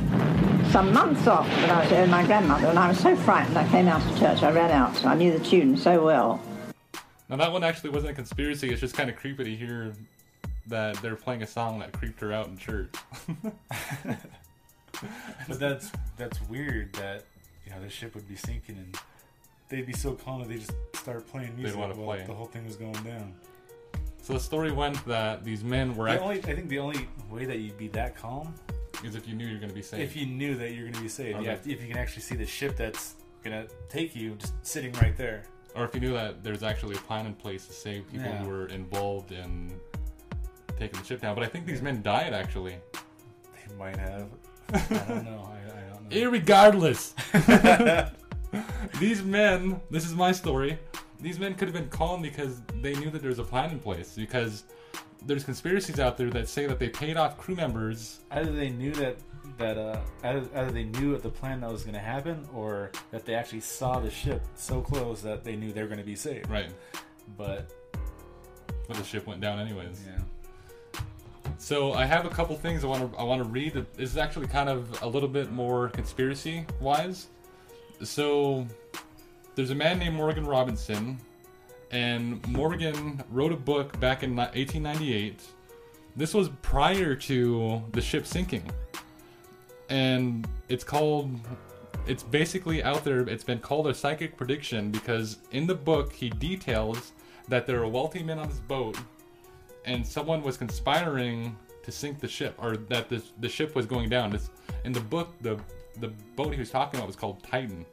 some 0.75 0.91
months 0.91 1.25
after 1.25 1.55
that 1.61 1.69
I 1.69 1.79
was 1.79 1.89
there 1.89 2.01
with 2.01 2.11
my 2.11 2.25
grandmother, 2.25 2.67
and 2.67 2.77
I 2.77 2.89
was 2.89 2.99
so 2.99 3.15
frightened 3.15 3.57
I 3.57 3.65
came 3.69 3.87
out 3.87 4.05
of 4.05 4.19
church. 4.19 4.43
I 4.43 4.51
ran 4.51 4.71
out. 4.71 5.05
I 5.05 5.15
knew 5.15 5.31
the 5.31 5.39
tune 5.39 5.77
so 5.77 6.03
well. 6.03 6.41
Now 7.29 7.37
that 7.37 7.51
one 7.51 7.63
actually 7.63 7.89
wasn't 7.91 8.11
a 8.11 8.15
conspiracy. 8.15 8.69
It's 8.69 8.81
just 8.81 8.95
kind 8.95 9.09
of 9.09 9.15
creepy 9.15 9.43
to 9.45 9.55
hear 9.55 9.93
that 10.67 10.95
they're 10.97 11.15
playing 11.15 11.41
a 11.43 11.47
song 11.47 11.79
that 11.79 11.91
creeped 11.93 12.19
her 12.21 12.31
out 12.33 12.47
in 12.47 12.57
church. 12.57 12.93
But 15.47 15.59
that's 15.59 15.91
that's 16.15 16.41
weird 16.43 16.93
that 16.93 17.25
you 17.65 17.71
know 17.73 17.81
the 17.81 17.89
ship 17.89 18.15
would 18.15 18.27
be 18.29 18.35
sinking 18.37 18.77
and 18.77 18.97
they'd 19.67 19.85
be 19.85 19.91
so 19.93 20.13
calm 20.13 20.39
that 20.39 20.47
they 20.47 20.55
just 20.55 20.71
start 20.93 21.27
playing 21.27 21.55
music 21.57 21.77
while 21.77 21.91
play. 21.91 22.23
the 22.25 22.33
whole 22.33 22.45
thing 22.45 22.65
was 22.65 22.77
going 22.77 22.93
down. 23.03 23.33
so 24.21 24.31
the 24.33 24.39
story 24.39 24.71
went 24.71 25.03
that 25.05 25.43
these 25.43 25.63
men 25.65 25.93
were 25.95 26.05
The 26.05 26.11
act- 26.13 26.21
only, 26.23 26.37
I 26.39 26.55
think 26.55 26.69
the 26.69 26.79
only 26.79 27.07
way 27.29 27.43
that 27.45 27.59
you'd 27.59 27.77
be 27.77 27.89
that 27.89 28.15
calm 28.15 28.53
is 29.03 29.15
if 29.15 29.27
you 29.27 29.35
knew 29.35 29.45
you're 29.45 29.59
going 29.59 29.69
to 29.69 29.75
be 29.75 29.81
saved. 29.81 30.01
if 30.01 30.15
you 30.15 30.25
knew 30.27 30.55
that 30.55 30.71
you're 30.71 30.83
going 30.85 30.93
to 30.95 31.01
be 31.01 31.09
saved. 31.09 31.39
Okay. 31.39 31.45
Yeah, 31.47 31.53
if 31.65 31.81
you 31.81 31.87
can 31.89 31.97
actually 31.97 32.21
see 32.21 32.35
the 32.35 32.45
ship 32.45 32.77
that's 32.77 33.15
going 33.43 33.67
to 33.67 33.71
take 33.89 34.15
you 34.15 34.35
just 34.35 34.53
sitting 34.65 34.93
right 34.93 35.15
there. 35.17 35.43
Or 35.75 35.85
if 35.85 35.93
you 35.93 36.01
knew 36.01 36.13
that 36.13 36.43
there's 36.43 36.63
actually 36.63 36.95
a 36.95 36.99
plan 36.99 37.25
in 37.25 37.33
place 37.33 37.67
to 37.67 37.73
save 37.73 38.09
people 38.11 38.27
Yeah. 38.27 38.37
who 38.43 38.49
were 38.49 38.67
involved 38.67 39.31
in 39.31 39.71
taking 40.79 40.99
the 40.99 41.05
ship 41.05 41.21
down. 41.21 41.35
But 41.35 41.43
I 41.43 41.47
think 41.47 41.65
these 41.65 41.81
men 41.81 42.01
died 42.01 42.33
actually. 42.33 42.77
They 42.93 43.75
might 43.77 43.97
have. 43.97 44.27
I 44.73 44.79
don't 45.07 45.25
know. 45.25 45.49
I, 45.51 45.77
I 45.77 45.93
don't 45.93 46.09
know. 46.09 46.09
Irregardless. 46.09 47.13
these 48.99 49.23
men, 49.23 49.79
this 49.89 50.05
is 50.05 50.13
my 50.15 50.31
story. 50.31 50.79
These 51.19 51.39
men 51.39 51.55
could 51.55 51.67
have 51.67 51.75
been 51.75 51.89
calm 51.89 52.21
because 52.21 52.61
they 52.81 52.93
knew 52.95 53.09
that 53.09 53.21
there's 53.21 53.39
a 53.39 53.43
plan 53.43 53.71
in 53.71 53.79
place. 53.79 54.13
Because 54.15 54.63
there's 55.25 55.43
conspiracies 55.43 55.99
out 55.99 56.17
there 56.17 56.29
that 56.31 56.47
say 56.49 56.67
that 56.67 56.77
they 56.79 56.89
paid 56.89 57.17
off 57.17 57.37
crew 57.37 57.55
members. 57.55 58.19
Either 58.31 58.51
they 58.51 58.69
knew 58.69 58.91
that 58.93 59.17
that 59.57 59.77
uh, 59.77 59.99
either, 60.23 60.47
either 60.55 60.71
they 60.71 60.83
knew 60.83 61.13
of 61.15 61.21
the 61.23 61.29
plan 61.29 61.61
that 61.61 61.71
was 61.71 61.83
going 61.83 61.93
to 61.93 61.99
happen, 61.99 62.47
or 62.53 62.91
that 63.11 63.25
they 63.25 63.33
actually 63.33 63.61
saw 63.61 63.99
the 63.99 64.09
ship 64.11 64.45
so 64.55 64.81
close 64.81 65.21
that 65.21 65.43
they 65.43 65.55
knew 65.55 65.71
they 65.71 65.81
were 65.81 65.87
going 65.87 65.99
to 65.99 66.05
be 66.05 66.15
saved. 66.15 66.49
Right. 66.49 66.71
But 67.37 67.71
But 68.87 68.97
the 68.97 69.03
ship 69.03 69.25
went 69.27 69.41
down 69.41 69.59
anyways. 69.59 70.01
yeah, 70.05 71.01
So 71.57 71.93
I 71.93 72.05
have 72.05 72.25
a 72.25 72.29
couple 72.29 72.55
things 72.55 72.83
I 72.83 72.87
want 72.87 73.11
to 73.11 73.17
I 73.17 73.23
want 73.23 73.43
to 73.43 73.49
read. 73.49 73.73
This 73.73 74.11
is 74.11 74.17
actually 74.17 74.47
kind 74.47 74.69
of 74.69 75.01
a 75.01 75.07
little 75.07 75.29
bit 75.29 75.51
more 75.51 75.89
conspiracy 75.89 76.65
wise. 76.79 77.27
So 78.03 78.67
there's 79.55 79.71
a 79.71 79.75
man 79.75 79.99
named 79.99 80.15
Morgan 80.15 80.45
Robertson, 80.45 81.17
and 81.91 82.45
Morgan 82.49 83.23
wrote 83.31 83.53
a 83.53 83.57
book 83.57 83.97
back 84.01 84.21
in 84.21 84.35
1898. 84.35 85.41
This 86.17 86.33
was 86.33 86.49
prior 86.61 87.15
to 87.15 87.81
the 87.91 88.01
ship 88.01 88.25
sinking, 88.25 88.69
and 89.89 90.47
it's 90.69 90.83
called. 90.83 91.39
It's 92.07 92.23
basically 92.23 92.83
out 92.83 93.03
there. 93.03 93.21
It's 93.21 93.43
been 93.43 93.59
called 93.59 93.87
a 93.87 93.93
psychic 93.93 94.37
prediction 94.37 94.91
because 94.91 95.39
in 95.51 95.65
the 95.65 95.73
book 95.73 96.13
he 96.13 96.29
details 96.29 97.13
that 97.47 97.65
there 97.65 97.81
are 97.81 97.87
wealthy 97.87 98.21
men 98.21 98.37
on 98.37 98.47
this 98.47 98.59
boat 98.59 98.97
and 99.85 100.05
someone 100.05 100.41
was 100.41 100.57
conspiring 100.57 101.55
to 101.83 101.91
sink 101.91 102.19
the 102.19 102.27
ship, 102.27 102.55
or 102.57 102.77
that 102.77 103.09
the 103.09 103.23
the 103.39 103.49
ship 103.49 103.75
was 103.75 103.85
going 103.85 104.09
down. 104.09 104.33
It's, 104.33 104.49
in 104.83 104.91
the 104.91 104.99
book, 104.99 105.29
the 105.41 105.59
the 105.99 106.09
boat 106.35 106.53
he 106.53 106.59
was 106.59 106.69
talking 106.69 106.99
about 106.99 107.07
was 107.07 107.15
called 107.15 107.41
Titan, 107.43 107.85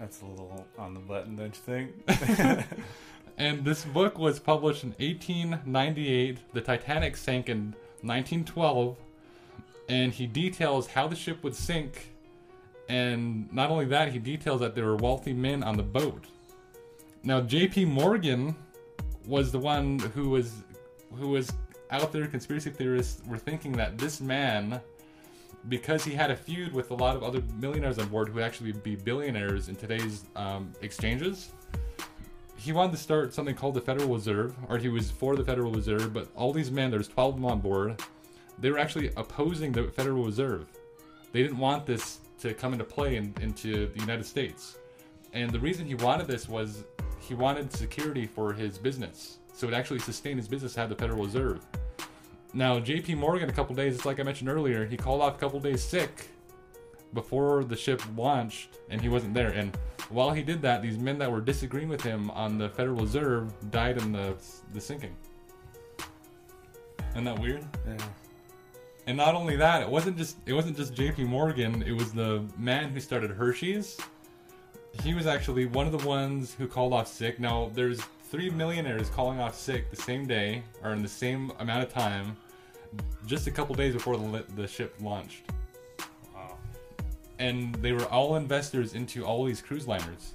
that's 0.00 0.22
a 0.22 0.24
little 0.24 0.66
on 0.78 0.94
the 0.94 1.00
button, 1.00 1.36
don't 1.36 1.54
you 1.54 1.62
think? 1.62 1.92
and 3.38 3.62
this 3.62 3.84
book 3.84 4.18
was 4.18 4.40
published 4.40 4.82
in 4.82 4.90
1898. 4.98 6.38
The 6.54 6.60
Titanic 6.62 7.16
sank 7.18 7.50
in 7.50 7.74
1912, 8.00 8.96
and 9.90 10.12
he 10.12 10.24
details 10.24 10.86
how 10.86 11.08
the 11.08 11.16
ship 11.16 11.42
would 11.42 11.54
sink, 11.54 12.12
and 12.88 13.52
not 13.52 13.70
only 13.70 13.86
that, 13.86 14.12
he 14.12 14.20
details 14.20 14.60
that 14.60 14.76
there 14.76 14.84
were 14.84 14.96
wealthy 14.96 15.32
men 15.32 15.64
on 15.64 15.76
the 15.76 15.82
boat. 15.82 16.26
Now, 17.24 17.40
J.P. 17.40 17.86
Morgan 17.86 18.54
was 19.26 19.50
the 19.50 19.58
one 19.58 19.98
who 19.98 20.30
was 20.30 20.62
who 21.16 21.30
was 21.30 21.52
out 21.90 22.12
there. 22.12 22.26
Conspiracy 22.28 22.70
theorists 22.70 23.20
were 23.26 23.36
thinking 23.36 23.72
that 23.72 23.98
this 23.98 24.20
man, 24.20 24.80
because 25.68 26.04
he 26.04 26.12
had 26.12 26.30
a 26.30 26.36
feud 26.36 26.72
with 26.72 26.92
a 26.92 26.94
lot 26.94 27.16
of 27.16 27.24
other 27.24 27.42
millionaires 27.58 27.98
on 27.98 28.06
board 28.08 28.28
who 28.28 28.34
would 28.34 28.44
actually 28.44 28.70
be 28.70 28.94
billionaires 28.94 29.68
in 29.68 29.74
today's 29.74 30.24
um, 30.36 30.72
exchanges, 30.82 31.50
he 32.56 32.70
wanted 32.72 32.92
to 32.92 32.98
start 32.98 33.34
something 33.34 33.56
called 33.56 33.74
the 33.74 33.80
Federal 33.80 34.14
Reserve, 34.14 34.54
or 34.68 34.78
he 34.78 34.88
was 34.88 35.10
for 35.10 35.34
the 35.34 35.44
Federal 35.44 35.72
Reserve. 35.72 36.12
But 36.12 36.28
all 36.36 36.52
these 36.52 36.70
men, 36.70 36.92
there's 36.92 37.08
12 37.08 37.34
of 37.34 37.40
them 37.40 37.50
on 37.50 37.58
board, 37.58 38.00
they 38.60 38.70
were 38.70 38.78
actually 38.78 39.10
opposing 39.16 39.72
the 39.72 39.84
Federal 39.84 40.24
Reserve. 40.24 40.66
They 41.32 41.42
didn't 41.42 41.58
want 41.58 41.86
this 41.86 42.20
to 42.40 42.54
come 42.54 42.72
into 42.72 42.84
play 42.84 43.16
in, 43.16 43.34
into 43.40 43.88
the 43.88 44.00
United 44.00 44.24
States. 44.24 44.78
And 45.32 45.50
the 45.50 45.60
reason 45.60 45.86
he 45.86 45.94
wanted 45.94 46.26
this 46.26 46.48
was 46.48 46.84
he 47.20 47.34
wanted 47.34 47.72
security 47.72 48.26
for 48.26 48.52
his 48.52 48.78
business. 48.78 49.38
So 49.52 49.68
it 49.68 49.74
actually 49.74 50.00
sustained 50.00 50.38
his 50.38 50.48
business 50.48 50.74
have 50.74 50.88
the 50.88 50.96
Federal 50.96 51.24
Reserve. 51.24 51.60
Now, 52.52 52.80
JP 52.80 53.18
Morgan, 53.18 53.48
a 53.48 53.52
couple 53.52 53.76
days, 53.76 53.94
it's 53.94 54.04
like 54.04 54.18
I 54.18 54.24
mentioned 54.24 54.48
earlier, 54.48 54.84
he 54.84 54.96
called 54.96 55.22
off 55.22 55.36
a 55.36 55.38
couple 55.38 55.60
days 55.60 55.82
sick 55.82 56.28
before 57.14 57.64
the 57.64 57.76
ship 57.76 58.02
launched, 58.16 58.78
and 58.88 59.00
he 59.00 59.08
wasn't 59.08 59.34
there. 59.34 59.50
And 59.50 59.76
while 60.08 60.32
he 60.32 60.42
did 60.42 60.60
that, 60.62 60.82
these 60.82 60.98
men 60.98 61.18
that 61.18 61.30
were 61.30 61.40
disagreeing 61.40 61.88
with 61.88 62.02
him 62.02 62.30
on 62.32 62.58
the 62.58 62.68
Federal 62.70 62.96
Reserve 62.96 63.52
died 63.70 63.98
in 63.98 64.10
the, 64.10 64.34
the 64.72 64.80
sinking. 64.80 65.14
Isn't 67.10 67.24
that 67.24 67.38
weird? 67.38 67.64
yeah. 67.86 67.96
And 69.10 69.16
not 69.16 69.34
only 69.34 69.56
that, 69.56 69.82
it 69.82 69.90
wasn't 69.90 70.16
just 70.16 70.36
it 70.46 70.52
wasn't 70.52 70.76
just 70.76 70.94
J.P. 70.94 71.24
Morgan. 71.24 71.82
It 71.82 71.90
was 71.90 72.12
the 72.12 72.44
man 72.56 72.90
who 72.90 73.00
started 73.00 73.32
Hershey's. 73.32 73.98
He 75.02 75.14
was 75.14 75.26
actually 75.26 75.66
one 75.66 75.84
of 75.84 76.00
the 76.00 76.06
ones 76.06 76.54
who 76.54 76.68
called 76.68 76.92
off 76.92 77.08
sick. 77.08 77.40
Now 77.40 77.72
there's 77.74 78.00
three 78.30 78.50
millionaires 78.50 79.10
calling 79.10 79.40
off 79.40 79.56
sick 79.56 79.90
the 79.90 79.96
same 79.96 80.28
day 80.28 80.62
or 80.84 80.92
in 80.92 81.02
the 81.02 81.08
same 81.08 81.50
amount 81.58 81.82
of 81.82 81.92
time, 81.92 82.36
just 83.26 83.48
a 83.48 83.50
couple 83.50 83.74
days 83.74 83.94
before 83.94 84.16
the 84.16 84.44
the 84.54 84.68
ship 84.68 84.94
launched. 85.00 85.42
Wow. 86.32 86.56
And 87.40 87.74
they 87.82 87.90
were 87.90 88.04
all 88.04 88.36
investors 88.36 88.94
into 88.94 89.24
all 89.24 89.44
these 89.44 89.60
cruise 89.60 89.88
liners. 89.88 90.34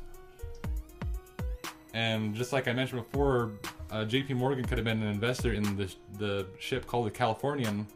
And 1.94 2.36
just 2.36 2.52
like 2.52 2.68
I 2.68 2.74
mentioned 2.74 3.10
before, 3.10 3.54
uh, 3.90 4.04
J.P. 4.04 4.34
Morgan 4.34 4.66
could 4.66 4.78
have 4.78 4.84
been 4.84 5.02
an 5.02 5.08
investor 5.08 5.54
in 5.54 5.78
the 5.78 5.90
the 6.20 6.48
ship 6.60 6.86
called 6.86 7.06
the 7.06 7.12
Californian, 7.12 7.88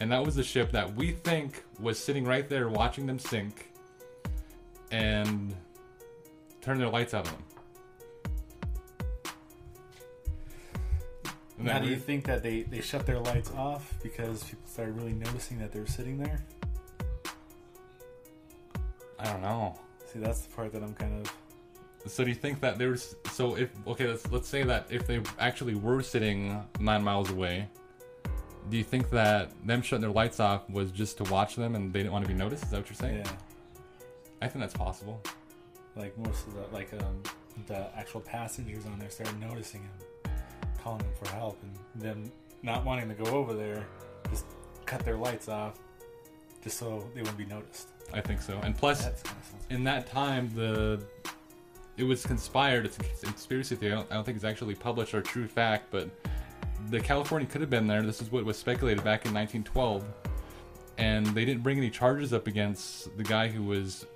and 0.00 0.12
that 0.12 0.24
was 0.24 0.34
the 0.34 0.42
ship 0.42 0.72
that 0.72 0.94
we 0.94 1.12
think 1.12 1.64
was 1.80 1.98
sitting 1.98 2.24
right 2.24 2.48
there 2.48 2.68
watching 2.68 3.06
them 3.06 3.18
sink, 3.18 3.72
and 4.90 5.54
turn 6.60 6.78
their 6.78 6.88
lights 6.88 7.14
out 7.14 7.26
on 7.26 7.34
them. 7.34 7.42
Isn't 11.58 11.66
Now, 11.66 11.78
do 11.78 11.88
you 11.88 11.96
think 11.96 12.24
that 12.24 12.42
they, 12.42 12.62
they 12.62 12.82
shut 12.82 13.06
their 13.06 13.18
lights 13.18 13.50
off 13.56 13.94
because 14.02 14.44
people 14.44 14.66
started 14.66 14.94
really 14.94 15.14
noticing 15.14 15.58
that 15.58 15.72
they 15.72 15.80
were 15.80 15.86
sitting 15.86 16.18
there? 16.18 16.44
I 19.18 19.24
don't 19.24 19.40
know. 19.40 19.78
See, 20.12 20.18
that's 20.18 20.40
the 20.40 20.54
part 20.54 20.72
that 20.72 20.82
I'm 20.82 20.94
kind 20.94 21.24
of. 21.24 21.32
So 22.06 22.24
do 22.24 22.30
you 22.30 22.36
think 22.36 22.60
that 22.60 22.78
there 22.78 22.90
was 22.90 23.16
so 23.32 23.56
if 23.56 23.70
okay 23.86 24.06
let's 24.06 24.30
let's 24.30 24.48
say 24.48 24.62
that 24.62 24.86
if 24.90 25.06
they 25.08 25.20
actually 25.40 25.74
were 25.74 26.02
sitting 26.02 26.62
nine 26.78 27.02
miles 27.02 27.30
away, 27.30 27.68
do 28.68 28.76
you 28.76 28.84
think 28.84 29.10
that 29.10 29.50
them 29.64 29.82
shutting 29.82 30.02
their 30.02 30.10
lights 30.10 30.40
off 30.40 30.68
was 30.68 30.90
just 30.90 31.18
to 31.18 31.24
watch 31.24 31.56
them 31.56 31.74
and 31.74 31.92
they 31.92 32.00
didn't 32.00 32.12
want 32.12 32.24
to 32.24 32.28
be 32.28 32.36
noticed? 32.36 32.64
Is 32.64 32.70
that 32.70 32.78
what 32.78 32.88
you're 32.88 32.96
saying? 32.96 33.18
Yeah. 33.18 33.32
I 34.42 34.48
think 34.48 34.60
that's 34.60 34.74
possible. 34.74 35.20
Like 35.94 36.16
most 36.18 36.46
of 36.46 36.54
the 36.54 36.62
like 36.72 36.92
um 36.92 37.22
the 37.66 37.88
actual 37.96 38.20
passengers 38.20 38.84
on 38.86 38.98
there 38.98 39.08
started 39.08 39.40
noticing 39.40 39.82
him, 39.82 40.32
calling 40.82 41.00
him 41.00 41.12
for 41.22 41.30
help, 41.30 41.58
and 41.62 42.02
them 42.02 42.30
not 42.62 42.84
wanting 42.84 43.08
to 43.08 43.14
go 43.14 43.30
over 43.30 43.54
there, 43.54 43.86
just 44.30 44.44
cut 44.84 45.04
their 45.04 45.16
lights 45.16 45.48
off, 45.48 45.78
just 46.62 46.78
so 46.78 47.08
they 47.14 47.20
wouldn't 47.20 47.38
be 47.38 47.46
noticed. 47.46 47.88
I 48.12 48.20
think 48.20 48.42
so. 48.42 48.58
And 48.62 48.76
plus, 48.76 49.02
kind 49.02 49.14
of 49.14 49.54
in 49.70 49.84
that 49.84 50.06
time, 50.06 50.50
the 50.54 51.02
it 51.96 52.04
was 52.04 52.26
conspired. 52.26 52.84
It's 52.84 52.98
a 52.98 53.26
conspiracy 53.26 53.74
theory. 53.74 53.92
I 53.92 53.96
don't, 53.96 54.12
I 54.12 54.14
don't 54.16 54.24
think 54.24 54.36
it's 54.36 54.44
actually 54.44 54.74
published 54.74 55.14
or 55.14 55.22
true 55.22 55.48
fact, 55.48 55.86
but 55.90 56.10
the 56.90 57.00
California 57.00 57.48
could 57.48 57.60
have 57.60 57.70
been 57.70 57.86
there. 57.86 58.02
This 58.02 58.20
is 58.20 58.30
what 58.30 58.44
was 58.44 58.56
speculated 58.56 59.02
back 59.02 59.26
in 59.26 59.34
1912, 59.34 60.04
and 60.98 61.26
they 61.26 61.44
didn't 61.44 61.62
bring 61.62 61.78
any 61.78 61.90
charges 61.90 62.32
up 62.32 62.46
against 62.46 63.16
the 63.16 63.24
guy 63.24 63.48
who 63.48 63.62
was 63.62 64.06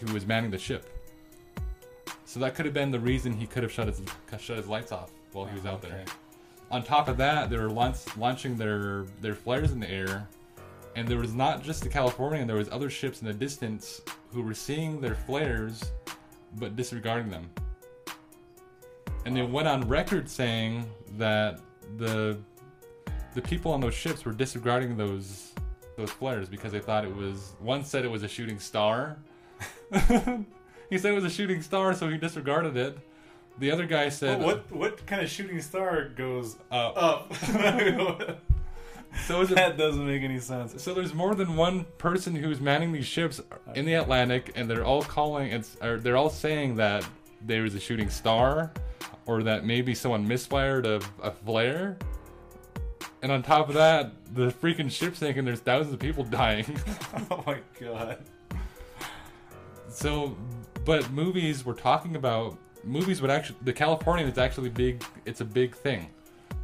who 0.00 0.12
was 0.12 0.26
manning 0.26 0.50
the 0.50 0.58
ship. 0.58 0.88
So 2.24 2.40
that 2.40 2.54
could 2.54 2.64
have 2.66 2.74
been 2.74 2.90
the 2.90 3.00
reason 3.00 3.32
he 3.32 3.46
could 3.46 3.62
have 3.62 3.72
shut 3.72 3.88
his 3.88 4.02
shut 4.38 4.56
his 4.56 4.66
lights 4.66 4.92
off 4.92 5.10
while 5.32 5.46
he 5.46 5.54
was 5.54 5.66
out 5.66 5.82
there. 5.82 6.04
On 6.70 6.82
top 6.82 7.08
of 7.08 7.16
that, 7.16 7.48
they 7.48 7.56
were 7.56 7.70
launch, 7.70 7.98
launching 8.16 8.56
their 8.56 9.06
their 9.20 9.34
flares 9.34 9.72
in 9.72 9.80
the 9.80 9.90
air, 9.90 10.28
and 10.96 11.08
there 11.08 11.18
was 11.18 11.34
not 11.34 11.62
just 11.62 11.82
the 11.82 11.88
Californian. 11.88 12.46
There 12.46 12.56
was 12.56 12.68
other 12.68 12.90
ships 12.90 13.20
in 13.20 13.26
the 13.26 13.34
distance 13.34 14.00
who 14.32 14.42
were 14.42 14.54
seeing 14.54 15.00
their 15.00 15.14
flares, 15.14 15.92
but 16.56 16.76
disregarding 16.76 17.30
them. 17.30 17.48
And 19.28 19.36
they 19.36 19.42
went 19.42 19.68
on 19.68 19.86
record 19.86 20.26
saying 20.26 20.86
that 21.18 21.60
the 21.98 22.38
the 23.34 23.42
people 23.42 23.72
on 23.72 23.80
those 23.82 23.92
ships 23.92 24.24
were 24.24 24.32
disregarding 24.32 24.96
those 24.96 25.52
those 25.98 26.10
flares 26.10 26.48
because 26.48 26.72
they 26.72 26.80
thought 26.80 27.04
it 27.04 27.14
was. 27.14 27.52
One 27.60 27.84
said 27.84 28.06
it 28.06 28.10
was 28.10 28.22
a 28.22 28.28
shooting 28.28 28.58
star. 28.58 29.18
he 29.92 30.96
said 30.96 31.12
it 31.12 31.14
was 31.14 31.24
a 31.24 31.30
shooting 31.30 31.60
star, 31.60 31.92
so 31.92 32.08
he 32.08 32.16
disregarded 32.16 32.74
it. 32.78 32.96
The 33.58 33.70
other 33.70 33.84
guy 33.84 34.08
said, 34.08 34.40
what 34.40 34.72
what 34.72 35.04
kind 35.04 35.20
of 35.20 35.28
shooting 35.28 35.60
star 35.60 36.08
goes 36.08 36.56
Up. 36.70 36.96
up? 36.96 37.32
So 39.26 39.42
is 39.42 39.50
it 39.50 39.54
that 39.56 39.76
doesn't 39.76 40.06
make 40.06 40.22
any 40.22 40.40
sense. 40.40 40.82
So 40.82 40.94
there's 40.94 41.12
more 41.12 41.34
than 41.34 41.54
one 41.54 41.84
person 41.98 42.34
who's 42.34 42.60
manning 42.62 42.92
these 42.92 43.06
ships 43.06 43.42
in 43.74 43.84
the 43.84 43.94
Atlantic, 43.94 44.52
and 44.54 44.70
they're 44.70 44.84
all 44.84 45.02
calling 45.02 45.50
it's 45.50 45.76
they're 45.80 46.16
all 46.16 46.30
saying 46.30 46.76
that 46.76 47.06
there 47.42 47.62
was 47.62 47.74
a 47.74 47.80
shooting 47.80 48.10
star, 48.10 48.72
or 49.28 49.42
that 49.42 49.62
maybe 49.64 49.94
someone 49.94 50.26
misfired 50.26 50.86
a, 50.86 51.00
a 51.22 51.30
flare. 51.30 51.98
And 53.20 53.30
on 53.30 53.42
top 53.42 53.68
of 53.68 53.74
that, 53.74 54.12
the 54.34 54.46
freaking 54.46 54.90
ship 54.90 55.14
sinking. 55.14 55.44
There's 55.44 55.60
thousands 55.60 55.92
of 55.92 56.00
people 56.00 56.24
dying. 56.42 56.64
oh 57.30 57.44
my 57.46 57.60
god. 57.78 58.24
so, 59.88 60.36
but 60.84 61.08
movies 61.12 61.64
we're 61.64 61.74
talking 61.74 62.16
about 62.16 62.56
movies 62.82 63.20
would 63.20 63.30
actually 63.30 63.58
the 63.62 63.72
Californian 63.72 64.28
is 64.28 64.38
actually 64.38 64.70
big. 64.70 65.04
It's 65.26 65.42
a 65.42 65.44
big 65.44 65.76
thing. 65.76 66.08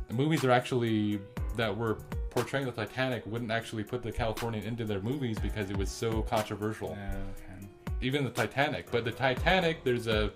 The 0.09 0.15
movies 0.15 0.43
are 0.43 0.51
actually 0.51 1.21
that 1.57 1.77
were 1.77 1.99
portraying 2.31 2.65
the 2.65 2.73
Titanic 2.73 3.25
wouldn't 3.27 3.51
actually 3.51 3.85
put 3.85 4.03
the 4.03 4.11
Californian 4.11 4.65
into 4.65 4.85
their 4.85 5.01
movies 5.01 5.39
because 5.39 5.71
it 5.71 5.77
was 5.77 5.91
so 5.91 6.23
controversial. 6.23 6.97
Yeah, 6.99 7.15
okay. 7.37 7.67
even 8.01 8.25
the 8.25 8.31
Titanic. 8.31 8.91
But 8.91 9.05
the 9.05 9.13
Titanic, 9.13 9.85
there's 9.85 10.07
a 10.07 10.33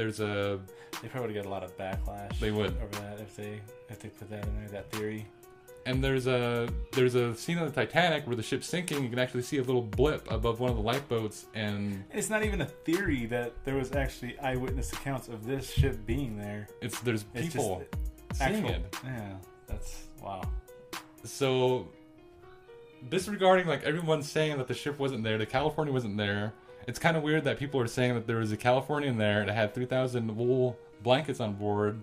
there's 0.00 0.20
a 0.20 0.58
They 1.02 1.08
probably 1.08 1.28
would 1.28 1.34
get 1.34 1.44
a 1.46 1.50
lot 1.50 1.62
of 1.62 1.76
backlash. 1.76 2.38
They 2.38 2.50
would. 2.50 2.74
over 2.82 3.00
that 3.02 3.20
if 3.20 3.36
they 3.36 3.60
if 3.90 3.98
they 4.00 4.08
put 4.08 4.30
that 4.30 4.46
in 4.46 4.54
there, 4.60 4.68
that 4.70 4.90
theory. 4.92 5.26
and 5.84 6.02
there's 6.02 6.26
a 6.26 6.68
there's 6.92 7.14
a 7.16 7.34
scene 7.34 7.58
on 7.58 7.66
the 7.66 7.72
Titanic 7.72 8.26
where 8.26 8.34
the 8.36 8.42
ship's 8.42 8.66
sinking. 8.66 9.02
You 9.04 9.10
can 9.10 9.18
actually 9.18 9.42
see 9.42 9.58
a 9.58 9.62
little 9.62 9.82
blip 9.82 10.30
above 10.30 10.58
one 10.60 10.70
of 10.70 10.76
the 10.76 10.82
lifeboats, 10.82 11.44
and 11.54 12.02
It's 12.12 12.30
not 12.30 12.42
even 12.44 12.60
a 12.62 12.66
theory 12.66 13.26
that 13.26 13.52
there 13.66 13.74
was 13.76 13.92
actually 13.92 14.38
eyewitness 14.38 14.90
accounts 14.94 15.28
of 15.28 15.44
this 15.44 15.70
ship 15.70 15.96
being 16.06 16.36
there. 16.38 16.66
it's 16.80 16.98
there's 17.00 17.24
It's 17.34 17.52
people 17.54 17.82
just 18.30 18.40
seeing 18.40 18.56
actual. 18.66 18.70
it. 18.70 18.96
Yeah, 19.04 19.32
that's 19.66 20.08
wow. 20.22 20.42
So, 21.24 21.88
disregarding 23.08 23.66
like 23.66 23.82
everyone 23.84 24.22
saying 24.22 24.56
that 24.58 24.66
the 24.68 24.74
ship 24.74 24.98
wasn't 24.98 25.24
there, 25.24 25.36
the 25.38 25.46
California 25.46 25.92
wasn't 25.92 26.16
there. 26.16 26.52
It's 26.90 26.98
kind 26.98 27.16
of 27.16 27.22
weird 27.22 27.44
that 27.44 27.56
people 27.56 27.80
are 27.80 27.86
saying 27.86 28.14
that 28.14 28.26
there 28.26 28.38
was 28.38 28.50
a 28.50 28.56
Californian 28.56 29.16
there 29.16 29.44
it 29.44 29.48
had 29.48 29.72
3,000 29.72 30.36
wool 30.36 30.76
blankets 31.04 31.38
on 31.38 31.52
board. 31.52 32.00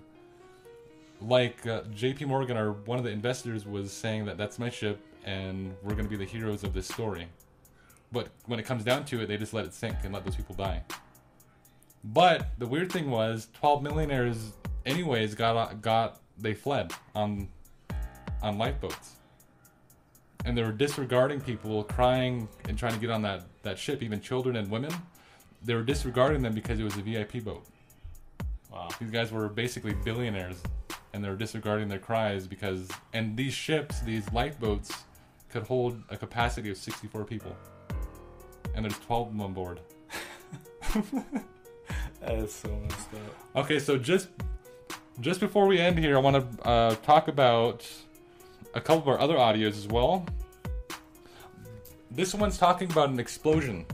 Like 1.19 1.67
uh, 1.67 1.81
J.P. 1.93 2.23
Morgan, 2.23 2.55
or 2.55 2.71
one 2.71 2.97
of 2.97 3.03
the 3.03 3.11
investors, 3.11 3.65
was 3.65 3.91
saying 3.91 4.23
that 4.27 4.37
that's 4.37 4.57
my 4.57 4.69
ship 4.69 5.01
and 5.25 5.75
we're 5.83 5.91
going 5.91 6.05
to 6.05 6.09
be 6.09 6.15
the 6.15 6.23
heroes 6.23 6.63
of 6.63 6.73
this 6.73 6.87
story. 6.87 7.27
But 8.13 8.29
when 8.45 8.59
it 8.59 8.63
comes 8.63 8.85
down 8.85 9.03
to 9.07 9.19
it, 9.21 9.25
they 9.25 9.35
just 9.35 9.53
let 9.53 9.65
it 9.65 9.73
sink 9.73 9.97
and 10.05 10.13
let 10.13 10.23
those 10.23 10.37
people 10.37 10.55
die. 10.55 10.81
But 12.05 12.51
the 12.57 12.65
weird 12.65 12.89
thing 12.89 13.11
was, 13.11 13.49
12 13.59 13.83
millionaires, 13.83 14.53
anyways, 14.85 15.35
got 15.35 15.81
got 15.81 16.21
they 16.37 16.53
fled 16.53 16.93
on 17.13 17.49
on 18.41 18.57
lifeboats. 18.57 19.17
And 20.45 20.57
they 20.57 20.63
were 20.63 20.71
disregarding 20.71 21.41
people 21.41 21.83
crying 21.83 22.47
and 22.69 22.77
trying 22.77 22.93
to 22.93 22.99
get 22.99 23.09
on 23.09 23.21
that, 23.23 23.43
that 23.67 23.77
ship, 23.77 24.01
even 24.01 24.21
children 24.21 24.55
and 24.55 24.69
women. 24.69 24.91
They 25.63 25.75
were 25.75 25.83
disregarding 25.83 26.41
them 26.41 26.53
because 26.53 26.79
it 26.79 26.83
was 26.83 26.97
a 26.97 27.01
VIP 27.01 27.43
boat. 27.43 27.65
Wow. 28.71 28.89
These 28.99 29.11
guys 29.11 29.31
were 29.31 29.49
basically 29.49 29.93
billionaires 29.93 30.61
and 31.13 31.23
they 31.23 31.29
were 31.29 31.35
disregarding 31.35 31.87
their 31.87 31.99
cries 31.99 32.47
because 32.47 32.89
and 33.13 33.35
these 33.35 33.53
ships, 33.53 34.01
these 34.01 34.31
lifeboats 34.31 34.93
could 35.49 35.63
hold 35.63 36.01
a 36.09 36.17
capacity 36.17 36.69
of 36.69 36.77
64 36.77 37.25
people. 37.25 37.55
And 38.75 38.85
there's 38.85 38.99
12 38.99 39.27
of 39.27 39.33
them 39.33 39.41
on 39.41 39.53
board. 39.53 39.79
That 42.21 42.35
is 42.35 42.53
so 42.53 42.69
messed 42.69 43.13
up. 43.13 43.63
Okay, 43.63 43.79
so 43.79 43.97
just 43.97 44.29
just 45.19 45.39
before 45.39 45.65
we 45.65 45.79
end 45.79 45.97
here, 45.97 46.17
I 46.17 46.19
want 46.19 46.35
to 46.35 46.67
uh, 46.67 46.95
talk 46.95 47.27
about 47.27 47.89
a 48.73 48.81
couple 48.81 49.01
of 49.01 49.07
our 49.07 49.19
other 49.19 49.35
audios 49.35 49.77
as 49.77 49.87
well. 49.87 50.25
This 52.11 52.33
one's 52.33 52.57
talking 52.57 52.89
about 52.91 53.09
an 53.09 53.19
explosion. 53.19 53.85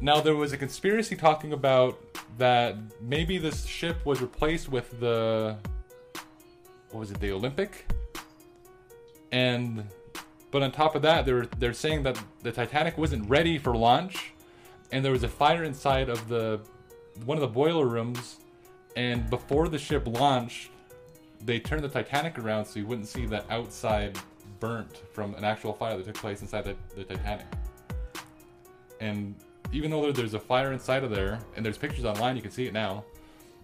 Now 0.00 0.20
there 0.20 0.36
was 0.36 0.52
a 0.52 0.56
conspiracy 0.56 1.16
talking 1.16 1.52
about 1.52 1.98
that 2.38 2.76
maybe 3.00 3.38
this 3.38 3.64
ship 3.64 4.04
was 4.04 4.20
replaced 4.20 4.68
with 4.68 4.98
the 5.00 5.56
what 6.90 7.00
was 7.00 7.10
it, 7.10 7.20
the 7.20 7.32
Olympic? 7.32 7.90
And 9.30 9.84
but 10.50 10.62
on 10.62 10.70
top 10.72 10.94
of 10.94 11.02
that, 11.02 11.24
they're 11.24 11.46
they're 11.58 11.72
saying 11.72 12.02
that 12.02 12.22
the 12.42 12.52
Titanic 12.52 12.98
wasn't 12.98 13.28
ready 13.28 13.58
for 13.58 13.74
launch, 13.74 14.32
and 14.90 15.04
there 15.04 15.12
was 15.12 15.22
a 15.22 15.28
fire 15.28 15.64
inside 15.64 16.08
of 16.08 16.28
the 16.28 16.60
one 17.24 17.38
of 17.38 17.42
the 17.42 17.48
boiler 17.48 17.86
rooms, 17.86 18.40
and 18.96 19.28
before 19.30 19.68
the 19.68 19.78
ship 19.78 20.06
launched, 20.06 20.70
they 21.44 21.58
turned 21.58 21.82
the 21.82 21.88
Titanic 21.88 22.38
around 22.38 22.66
so 22.66 22.78
you 22.78 22.86
wouldn't 22.86 23.08
see 23.08 23.24
that 23.26 23.46
outside 23.50 24.18
burnt 24.62 25.02
from 25.12 25.34
an 25.34 25.42
actual 25.42 25.72
fire 25.72 25.96
that 25.96 26.06
took 26.06 26.14
place 26.14 26.40
inside 26.40 26.62
the, 26.62 26.76
the 26.94 27.02
Titanic. 27.02 27.46
And 29.00 29.34
even 29.72 29.90
though 29.90 30.12
there's 30.12 30.34
a 30.34 30.38
fire 30.38 30.72
inside 30.72 31.02
of 31.02 31.10
there, 31.10 31.40
and 31.56 31.66
there's 31.66 31.76
pictures 31.76 32.04
online, 32.04 32.36
you 32.36 32.42
can 32.42 32.52
see 32.52 32.66
it 32.66 32.72
now. 32.72 33.04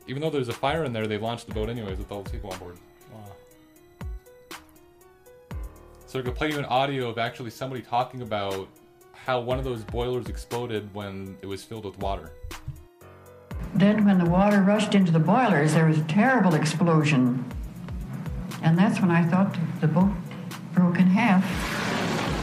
Even 0.08 0.20
though 0.20 0.30
there's 0.30 0.48
a 0.48 0.52
fire 0.52 0.82
in 0.82 0.92
there, 0.92 1.06
they 1.06 1.16
launched 1.16 1.46
the 1.46 1.54
boat 1.54 1.68
anyways 1.68 1.98
with 1.98 2.10
all 2.10 2.22
the 2.22 2.30
people 2.30 2.50
on 2.50 2.58
board. 2.58 2.78
Wow. 3.14 4.56
So 6.06 6.18
I 6.18 6.22
could 6.22 6.34
play 6.34 6.50
you 6.50 6.58
an 6.58 6.64
audio 6.64 7.08
of 7.08 7.16
actually 7.16 7.50
somebody 7.50 7.80
talking 7.80 8.22
about 8.22 8.66
how 9.12 9.38
one 9.38 9.58
of 9.58 9.64
those 9.64 9.84
boilers 9.84 10.26
exploded 10.26 10.92
when 10.94 11.36
it 11.42 11.46
was 11.46 11.62
filled 11.62 11.84
with 11.84 11.96
water. 12.00 12.32
Then, 13.74 14.04
when 14.04 14.18
the 14.18 14.28
water 14.28 14.62
rushed 14.62 14.96
into 14.96 15.12
the 15.12 15.20
boilers, 15.20 15.74
there 15.74 15.86
was 15.86 15.98
a 15.98 16.04
terrible 16.04 16.54
explosion. 16.54 17.44
And 18.62 18.76
that's 18.76 19.00
when 19.00 19.12
I 19.12 19.24
thought 19.26 19.56
the 19.80 19.86
boat 19.86 20.10
broke 20.78 20.98
in 20.98 21.06
half. 21.06 21.44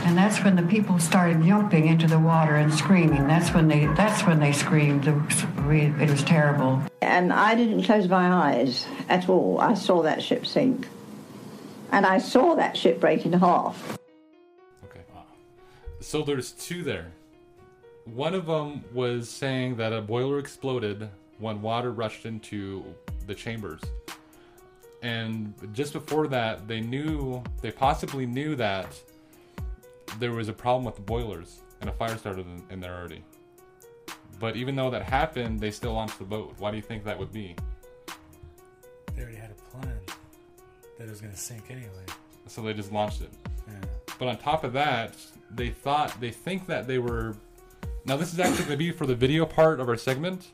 And 0.05 0.15
that's 0.15 0.43
when 0.43 0.55
the 0.55 0.63
people 0.63 0.99
started 0.99 1.41
jumping 1.43 1.87
into 1.87 2.05
the 2.05 2.19
water 2.19 2.55
and 2.55 2.71
screaming. 2.71 3.27
That's 3.27 3.53
when 3.53 3.67
they. 3.67 3.87
That's 3.95 4.23
when 4.23 4.39
they 4.39 4.51
screamed. 4.51 5.07
It 5.07 5.13
was, 5.13 5.43
it 5.99 6.09
was 6.09 6.23
terrible. 6.23 6.81
And 7.01 7.33
I 7.33 7.55
didn't 7.55 7.83
close 7.83 8.07
my 8.07 8.31
eyes 8.31 8.85
at 9.09 9.27
all. 9.27 9.59
I 9.59 9.73
saw 9.73 10.03
that 10.03 10.21
ship 10.21 10.45
sink. 10.45 10.87
And 11.91 12.05
I 12.05 12.19
saw 12.19 12.55
that 12.55 12.77
ship 12.77 12.99
break 12.99 13.25
in 13.25 13.33
half. 13.33 13.97
Okay. 14.83 15.01
So 16.01 16.21
there's 16.21 16.51
two 16.51 16.83
there. 16.83 17.11
One 18.03 18.35
of 18.35 18.45
them 18.45 18.83
was 18.93 19.27
saying 19.27 19.77
that 19.77 19.91
a 19.91 20.01
boiler 20.01 20.37
exploded 20.37 21.09
when 21.39 21.63
water 21.63 21.91
rushed 21.91 22.27
into 22.27 22.83
the 23.25 23.33
chambers. 23.33 23.81
And 25.05 25.53
just 25.73 25.93
before 25.93 26.27
that, 26.29 26.67
they 26.67 26.81
knew, 26.81 27.43
they 27.61 27.69
possibly 27.69 28.25
knew 28.25 28.55
that 28.55 28.87
there 30.17 30.31
was 30.31 30.49
a 30.49 30.53
problem 30.53 30.83
with 30.83 30.95
the 30.95 31.03
boilers 31.03 31.59
and 31.79 31.91
a 31.91 31.93
fire 31.93 32.17
started 32.17 32.47
in, 32.47 32.63
in 32.71 32.79
there 32.79 32.95
already. 32.95 33.23
But 34.39 34.55
even 34.55 34.75
though 34.75 34.89
that 34.89 35.03
happened, 35.03 35.59
they 35.59 35.69
still 35.69 35.93
launched 35.93 36.17
the 36.17 36.25
boat. 36.25 36.55
Why 36.57 36.71
do 36.71 36.77
you 36.77 36.81
think 36.81 37.03
that 37.03 37.19
would 37.19 37.31
be? 37.31 37.55
They 39.15 39.21
already 39.21 39.37
had 39.37 39.51
a 39.51 39.77
plan 39.77 39.95
that 40.97 41.03
it 41.03 41.09
was 41.11 41.21
gonna 41.21 41.35
sink 41.35 41.65
anyway. 41.69 42.05
So 42.47 42.63
they 42.63 42.73
just 42.73 42.91
launched 42.91 43.21
it. 43.21 43.29
Yeah. 43.67 43.73
But 44.17 44.27
on 44.27 44.37
top 44.37 44.63
of 44.63 44.73
that, 44.73 45.13
they 45.51 45.69
thought 45.69 46.19
they 46.19 46.31
think 46.31 46.65
that 46.65 46.87
they 46.87 46.97
were. 46.97 47.35
Now 48.05 48.17
this 48.17 48.33
is 48.33 48.39
actually 48.39 48.65
going 48.65 48.69
to 48.71 48.77
be 48.77 48.91
for 48.91 49.05
the 49.05 49.15
video 49.15 49.45
part 49.45 49.79
of 49.79 49.87
our 49.87 49.97
segment, 49.97 50.47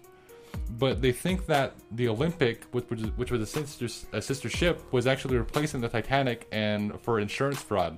but 0.78 1.02
they 1.02 1.12
think 1.12 1.46
that 1.48 1.74
the 1.92 2.08
Olympic, 2.08 2.64
which 2.72 2.90
was 2.90 3.04
which 3.18 3.32
was 3.32 3.42
a 3.42 3.46
sister 3.46 3.88
a 4.14 4.22
sister 4.22 4.50
ship, 4.50 4.82
was 4.92 5.08
actually 5.08 5.38
replacing 5.38 5.82
the 5.82 5.90
Titanic 5.90 6.48
and 6.52 7.00
for 7.02 7.20
insurance 7.20 7.62
fraud. 7.62 7.98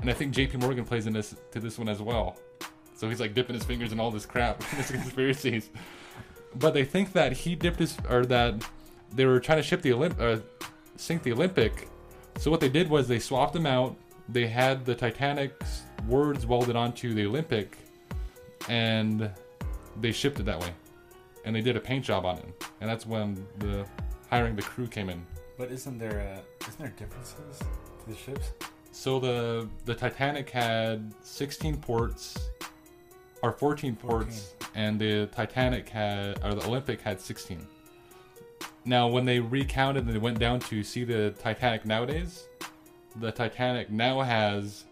And 0.00 0.10
I 0.10 0.12
think 0.12 0.32
J.P. 0.32 0.58
Morgan 0.58 0.84
plays 0.84 1.06
in 1.06 1.12
this 1.12 1.34
to 1.52 1.60
this 1.60 1.78
one 1.78 1.88
as 1.88 2.00
well. 2.00 2.38
So 2.94 3.08
he's 3.08 3.20
like 3.20 3.34
dipping 3.34 3.54
his 3.54 3.64
fingers 3.64 3.92
in 3.92 4.00
all 4.00 4.10
this 4.10 4.26
crap, 4.26 4.58
this 4.76 4.90
conspiracies. 4.90 5.70
But 6.56 6.74
they 6.74 6.84
think 6.84 7.12
that 7.12 7.32
he 7.32 7.54
dipped 7.54 7.78
his 7.78 7.96
or 8.08 8.24
that 8.26 8.54
they 9.14 9.24
were 9.24 9.40
trying 9.40 9.58
to 9.58 9.62
ship 9.62 9.82
the 9.82 9.90
Olymp 9.90 10.20
uh, 10.20 10.40
sink 10.96 11.22
the 11.22 11.32
Olympic. 11.32 11.88
So 12.38 12.50
what 12.50 12.60
they 12.60 12.68
did 12.68 12.88
was 12.90 13.08
they 13.08 13.18
swapped 13.18 13.52
them 13.52 13.66
out. 13.66 13.96
They 14.28 14.46
had 14.46 14.84
the 14.84 14.94
Titanic's 14.94 15.82
words 16.06 16.44
welded 16.46 16.76
onto 16.76 17.14
the 17.14 17.26
Olympic, 17.26 17.76
and 18.68 19.30
they 20.00 20.12
shipped 20.12 20.38
it 20.38 20.44
that 20.44 20.60
way. 20.60 20.70
And 21.48 21.56
they 21.56 21.62
did 21.62 21.76
a 21.76 21.80
paint 21.80 22.04
job 22.04 22.26
on 22.26 22.36
it, 22.36 22.64
and 22.82 22.90
that's 22.90 23.06
when 23.06 23.42
the 23.56 23.86
hiring 24.28 24.54
the 24.54 24.60
crew 24.60 24.86
came 24.86 25.08
in. 25.08 25.24
But 25.56 25.72
isn't 25.72 25.96
there 25.96 26.20
uh, 26.20 26.66
isn't 26.68 26.78
there 26.78 26.92
differences 26.94 27.58
to 27.58 28.10
the 28.10 28.14
ships? 28.14 28.52
So 28.92 29.18
the 29.18 29.66
the 29.86 29.94
Titanic 29.94 30.50
had 30.50 31.10
16 31.22 31.78
ports, 31.78 32.50
or 33.40 33.52
14 33.52 33.96
ports, 33.96 34.56
and 34.74 35.00
the 35.00 35.24
Titanic 35.28 35.88
had, 35.88 36.38
or 36.44 36.54
the 36.54 36.66
Olympic 36.66 37.00
had 37.00 37.18
16. 37.18 37.66
Now, 38.84 39.08
when 39.08 39.24
they 39.24 39.40
recounted 39.40 40.04
and 40.04 40.14
they 40.14 40.18
went 40.18 40.38
down 40.38 40.60
to 40.60 40.84
see 40.84 41.04
the 41.04 41.30
Titanic 41.38 41.86
nowadays, 41.86 42.46
the 43.16 43.32
Titanic 43.32 43.90
now 43.90 44.20
has 44.20 44.84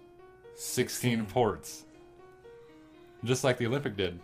16 0.55 1.27
ports, 1.27 1.85
just 3.25 3.45
like 3.45 3.59
the 3.59 3.67
Olympic 3.67 3.95
did. 3.95 4.19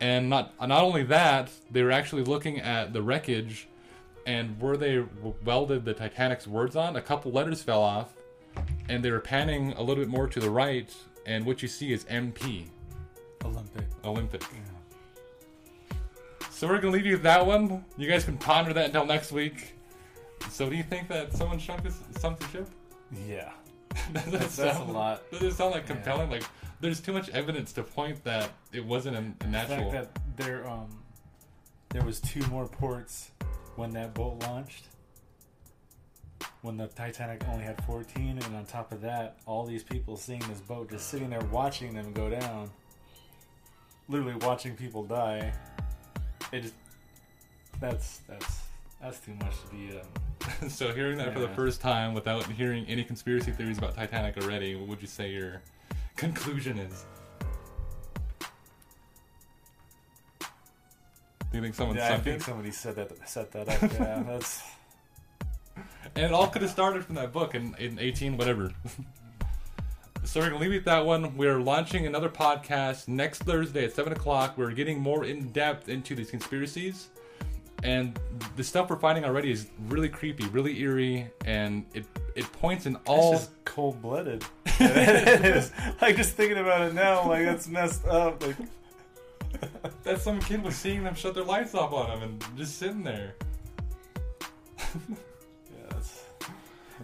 And 0.00 0.30
not 0.30 0.54
not 0.60 0.82
only 0.82 1.02
that, 1.04 1.50
they 1.70 1.82
were 1.82 1.90
actually 1.90 2.24
looking 2.24 2.60
at 2.60 2.92
the 2.92 3.02
wreckage, 3.02 3.68
and 4.26 4.60
where 4.60 4.76
they 4.76 5.04
welded 5.44 5.84
the 5.84 5.94
Titanic's 5.94 6.46
words 6.46 6.76
on, 6.76 6.96
a 6.96 7.02
couple 7.02 7.32
letters 7.32 7.62
fell 7.62 7.82
off, 7.82 8.14
and 8.88 9.04
they 9.04 9.10
were 9.10 9.20
panning 9.20 9.72
a 9.72 9.82
little 9.82 10.02
bit 10.04 10.08
more 10.08 10.28
to 10.28 10.40
the 10.40 10.50
right, 10.50 10.94
and 11.26 11.44
what 11.44 11.62
you 11.62 11.68
see 11.68 11.92
is 11.92 12.04
MP, 12.04 12.66
Olympic. 13.44 13.84
Olympic. 14.04 14.44
So 16.50 16.66
we're 16.66 16.80
gonna 16.80 16.92
leave 16.92 17.06
you 17.06 17.12
with 17.12 17.22
that 17.22 17.46
one. 17.46 17.84
You 17.96 18.08
guys 18.08 18.24
can 18.24 18.36
ponder 18.36 18.72
that 18.72 18.86
until 18.86 19.06
next 19.06 19.32
week. 19.32 19.74
So 20.50 20.68
do 20.68 20.76
you 20.76 20.82
think 20.82 21.08
that 21.08 21.32
someone 21.32 21.60
sunk 21.60 21.82
this 21.82 21.98
something 22.18 22.48
ship? 22.48 22.68
Yeah. 23.26 23.52
That 24.12 24.24
That's, 24.30 24.56
that's 24.56 24.58
a 24.58 24.78
sound- 24.78 24.92
lot. 24.92 25.22
Does 25.30 25.42
it 25.42 25.54
sound 25.54 25.72
like 25.72 25.86
compelling? 25.86 26.30
Like 26.30 26.44
there's 26.80 27.00
too 27.00 27.12
much 27.12 27.28
evidence 27.30 27.72
to 27.74 27.82
point 27.82 28.22
that 28.24 28.50
it 28.72 28.84
wasn't 28.84 29.16
a, 29.16 29.20
a 29.20 29.34
The 29.40 29.46
natural. 29.48 29.90
fact 29.90 30.14
that 30.14 30.36
there 30.36 30.68
um 30.68 30.88
there 31.90 32.02
was 32.04 32.20
two 32.20 32.40
more 32.48 32.66
ports 32.66 33.30
when 33.76 33.90
that 33.92 34.14
boat 34.14 34.42
launched. 34.42 34.84
When 36.62 36.76
the 36.76 36.86
Titanic 36.88 37.44
only 37.48 37.64
had 37.64 37.82
14, 37.84 38.38
and 38.44 38.56
on 38.56 38.64
top 38.66 38.92
of 38.92 39.00
that, 39.02 39.38
all 39.46 39.64
these 39.64 39.82
people 39.84 40.16
seeing 40.16 40.40
this 40.48 40.60
boat 40.60 40.90
just 40.90 41.08
sitting 41.08 41.30
there 41.30 41.40
watching 41.52 41.94
them 41.94 42.12
go 42.12 42.28
down. 42.28 42.70
literally 44.08 44.34
watching 44.36 44.74
people 44.74 45.04
die. 45.04 45.52
It 46.52 46.62
just 46.62 46.74
that's 47.80 48.18
that's 48.28 48.60
that's 49.00 49.20
too 49.20 49.34
much 49.34 49.54
to 49.62 49.68
be. 49.70 49.98
Um, 49.98 50.68
so 50.68 50.92
hearing 50.92 51.18
that 51.18 51.32
for 51.32 51.40
the 51.40 51.48
first 51.48 51.80
time 51.80 52.14
without 52.14 52.44
hearing 52.46 52.84
any 52.86 53.04
conspiracy 53.04 53.52
theories 53.52 53.78
about 53.78 53.94
Titanic 53.94 54.36
already, 54.38 54.74
what 54.74 54.88
would 54.88 55.00
you 55.00 55.08
say 55.08 55.30
your 55.30 55.62
conclusion 56.16 56.78
is? 56.78 57.04
Do 61.50 61.56
you 61.56 61.62
think 61.62 61.74
someone 61.74 61.96
yeah, 61.96 62.14
I 62.14 62.18
think 62.18 62.40
it? 62.40 62.42
somebody 62.42 62.70
said 62.70 62.96
that 62.96 63.28
set 63.28 63.52
that 63.52 63.68
up. 63.68 63.92
Yeah, 63.92 64.22
that's 64.26 64.62
And 66.14 66.26
it 66.26 66.32
all 66.32 66.48
could 66.48 66.62
have 66.62 66.70
started 66.70 67.04
from 67.04 67.14
that 67.14 67.32
book 67.32 67.54
in, 67.54 67.74
in 67.78 67.98
18, 67.98 68.36
whatever. 68.36 68.70
so 70.24 70.40
we're 70.40 70.50
going 70.50 70.60
to 70.60 70.68
leave 70.68 70.74
it 70.74 70.78
at 70.78 70.84
that 70.84 71.06
one. 71.06 71.36
We're 71.38 71.58
launching 71.58 72.06
another 72.06 72.28
podcast 72.28 73.08
next 73.08 73.44
Thursday 73.44 73.84
at 73.86 73.94
7 73.94 74.12
o'clock. 74.12 74.58
We're 74.58 74.72
getting 74.72 75.00
more 75.00 75.24
in 75.24 75.50
depth 75.52 75.88
into 75.88 76.14
these 76.14 76.30
conspiracies. 76.30 77.08
And 77.82 78.18
the 78.56 78.64
stuff 78.64 78.90
we're 78.90 78.98
finding 78.98 79.24
already 79.24 79.52
is 79.52 79.68
really 79.88 80.08
creepy, 80.08 80.46
really 80.48 80.80
eerie, 80.80 81.30
and 81.44 81.86
it 81.94 82.06
it 82.34 82.50
points 82.52 82.86
in 82.86 82.96
all. 83.06 83.32
Just 83.32 83.50
cold 83.64 84.02
blooded. 84.02 84.44
it 84.66 85.44
is. 85.44 85.72
Like 86.00 86.16
just 86.16 86.34
thinking 86.34 86.58
about 86.58 86.82
it 86.82 86.94
now, 86.94 87.28
like 87.28 87.44
that's 87.44 87.68
messed 87.68 88.04
up. 88.06 88.44
Like 88.44 88.56
that 90.04 90.20
some 90.20 90.40
kid 90.40 90.62
was 90.62 90.76
seeing 90.76 91.04
them 91.04 91.14
shut 91.14 91.34
their 91.34 91.44
lights 91.44 91.74
off 91.74 91.92
on 91.92 92.10
him 92.10 92.22
and 92.22 92.44
just 92.56 92.78
sitting 92.78 93.02
there. 93.02 93.34
yeah, 94.78 95.96
it's, 95.96 96.24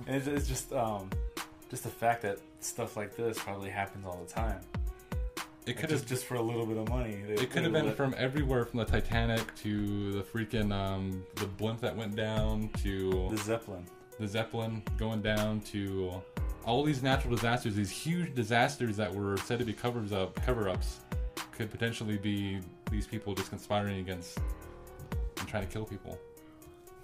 and 0.07 0.17
it's, 0.17 0.27
it's 0.27 0.49
just 0.49 0.73
um, 0.73 1.11
just 1.71 1.85
the 1.85 1.89
fact 1.89 2.23
that 2.23 2.39
stuff 2.61 2.97
like 2.97 3.17
this 3.17 3.39
probably 3.39 3.71
happens 3.71 4.05
all 4.07 4.25
the 4.27 4.33
time. 4.33 4.61
It 5.67 5.79
could 5.79 5.91
have 5.91 6.05
just 6.05 6.27
for 6.27 6.35
a 6.35 6.43
little 6.43 6.67
bit 6.67 6.77
of 6.77 6.89
money. 6.91 7.23
It 7.27 7.51
could 7.51 7.63
have 7.63 7.73
been 7.73 7.87
let- 7.87 7.97
from 7.97 8.15
everywhere, 8.19 8.65
from 8.67 8.81
the 8.81 8.85
Titanic 8.85 9.55
to 9.57 10.13
the 10.13 10.23
freaking 10.23 10.73
um, 10.73 11.25
the 11.37 11.47
blimp 11.47 11.81
that 11.81 11.97
went 11.97 12.15
down 12.15 12.69
to 12.83 13.29
the 13.31 13.37
Zeppelin. 13.39 13.87
the 14.21 14.29
Zeppelin 14.29 14.83
going 14.99 15.23
down 15.23 15.61
to 15.73 16.23
all 16.67 16.83
these 16.85 17.03
natural 17.03 17.35
disasters, 17.35 17.75
these 17.77 17.91
huge 17.91 18.35
disasters 18.35 18.97
that 18.99 19.13
were 19.15 19.37
said 19.39 19.59
to 19.59 19.65
be 19.65 19.73
covers 19.73 20.13
up 20.13 20.35
cover 20.45 20.69
ups, 20.69 21.01
could 21.53 21.71
potentially 21.71 22.19
be 22.19 22.61
these 22.91 23.07
people 23.07 23.35
just 23.35 23.49
conspiring 23.49 24.01
against 24.01 24.39
and 25.39 25.49
trying 25.49 25.67
to 25.67 25.73
kill 25.73 25.85
people 25.87 26.19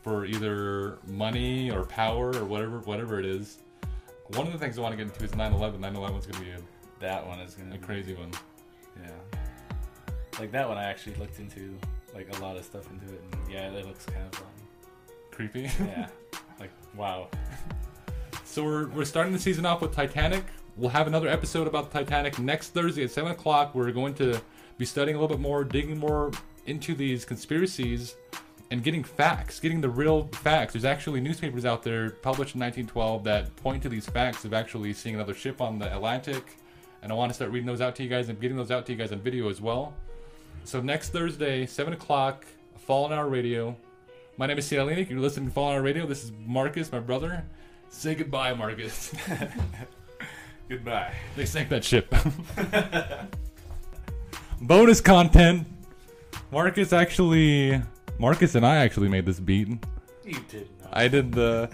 for 0.03 0.27
either 0.27 0.99
money 1.07 1.71
or 1.71 1.85
power 1.85 2.35
or 2.37 2.45
whatever 2.45 2.79
whatever 2.81 3.19
it 3.19 3.25
is. 3.25 3.59
One 4.35 4.47
of 4.47 4.53
the 4.53 4.59
things 4.59 4.77
I 4.79 4.83
want 4.83 4.93
to 4.93 4.97
get 5.03 5.13
into 5.13 5.25
is 5.25 5.33
9/11. 5.33 5.79
9/11 5.81 6.19
is 6.19 6.27
going 6.27 6.39
to 6.39 6.41
be 6.41 6.51
a, 6.51 6.59
That 7.01 7.27
one 7.27 7.41
is 7.41 7.55
gonna 7.55 7.71
a 7.75 7.79
be 7.79 7.85
crazy 7.85 8.15
one. 8.15 8.31
Yeah. 8.97 9.11
Like 10.39 10.53
that 10.53 10.69
one, 10.69 10.79
I 10.79 10.85
actually 10.85 11.17
looked 11.17 11.39
into 11.39 11.77
like 12.15 12.35
a 12.37 12.41
lot 12.43 12.57
of 12.57 12.65
stuff 12.65 12.89
into 12.91 13.13
it, 13.13 13.23
and 13.33 13.53
yeah, 13.53 13.71
it 13.71 13.87
looks 13.87 14.07
kind 14.07 14.27
of 14.33 14.41
um, 14.41 14.47
Creepy. 15.31 15.61
yeah, 15.81 16.09
like 16.59 16.71
wow. 16.97 17.29
So 18.45 18.65
we're, 18.65 18.89
we're 18.89 19.05
starting 19.05 19.33
the 19.33 19.39
season 19.39 19.65
off 19.65 19.81
with 19.81 19.95
Titanic. 19.95 20.45
We'll 20.77 20.91
have 20.91 21.07
another 21.07 21.29
episode 21.29 21.67
about 21.67 21.93
the 21.93 21.99
Titanic 22.01 22.39
next 22.39 22.71
Thursday 22.71 23.05
at 23.05 23.11
7 23.11 23.31
o'clock. 23.31 23.75
We're 23.75 23.93
going 23.93 24.15
to 24.15 24.41
be 24.77 24.85
studying 24.85 25.17
a 25.17 25.21
little 25.21 25.37
bit 25.37 25.41
more, 25.41 25.63
digging 25.63 25.99
more 25.99 26.33
into 26.67 26.95
these 26.95 27.25
conspiracies, 27.25 28.17
and 28.71 28.83
getting 28.83 29.05
facts, 29.05 29.61
getting 29.61 29.81
the 29.81 29.89
real 29.89 30.29
facts. 30.33 30.73
There's 30.73 30.85
actually 30.85 31.21
newspapers 31.21 31.65
out 31.65 31.83
there 31.83 32.11
published 32.11 32.55
in 32.55 32.61
1912 32.61 33.25
that 33.25 33.55
point 33.57 33.83
to 33.83 33.89
these 33.89 34.07
facts 34.07 34.45
of 34.45 34.53
actually 34.53 34.93
seeing 34.95 35.15
another 35.15 35.35
ship 35.35 35.61
on 35.61 35.79
the 35.79 35.93
Atlantic. 35.95 36.57
And 37.03 37.11
I 37.11 37.15
want 37.15 37.31
to 37.31 37.35
start 37.35 37.51
reading 37.51 37.67
those 37.67 37.81
out 37.81 37.97
to 37.97 38.03
you 38.03 38.09
guys 38.09 38.29
and 38.29 38.41
getting 38.41 38.57
those 38.57 38.71
out 38.71 38.87
to 38.87 38.93
you 38.93 38.99
guys 38.99 39.13
on 39.13 39.21
video 39.21 39.49
as 39.49 39.61
well. 39.61 39.95
So 40.65 40.81
next 40.81 41.11
Thursday, 41.11 41.65
7 41.65 41.95
o'clock, 41.95 42.45
Fall 42.77 43.09
Fallen 43.09 43.19
Hour 43.19 43.29
Radio. 43.29 43.77
My 44.37 44.47
name 44.47 44.59
is 44.59 44.67
Sid 44.67 44.79
Alinik. 44.79 45.09
You're 45.09 45.21
listening 45.21 45.49
to 45.49 45.53
Fallen 45.53 45.77
Hour 45.77 45.83
Radio. 45.83 46.07
This 46.07 46.25
is 46.25 46.33
Marcus, 46.47 46.93
my 46.93 47.01
brother. 47.01 47.45
Say 47.89 48.15
goodbye, 48.15 48.55
Marcus. 48.55 49.13
Goodbye. 50.69 51.13
they 51.35 51.47
sank 51.47 51.69
that 51.71 51.83
ship. 51.83 52.15
Bonus 54.61 55.01
content. 55.01 55.67
Marcus 56.53 56.93
actually, 56.93 57.83
Marcus 58.21 58.55
and 58.55 58.65
I 58.65 58.77
actually 58.77 59.09
made 59.09 59.27
this 59.27 59.41
beat. 59.41 59.67
You 60.25 60.37
did 60.49 60.69
not. 60.81 60.97
I 60.97 61.09
did 61.09 61.33
the, 61.33 61.71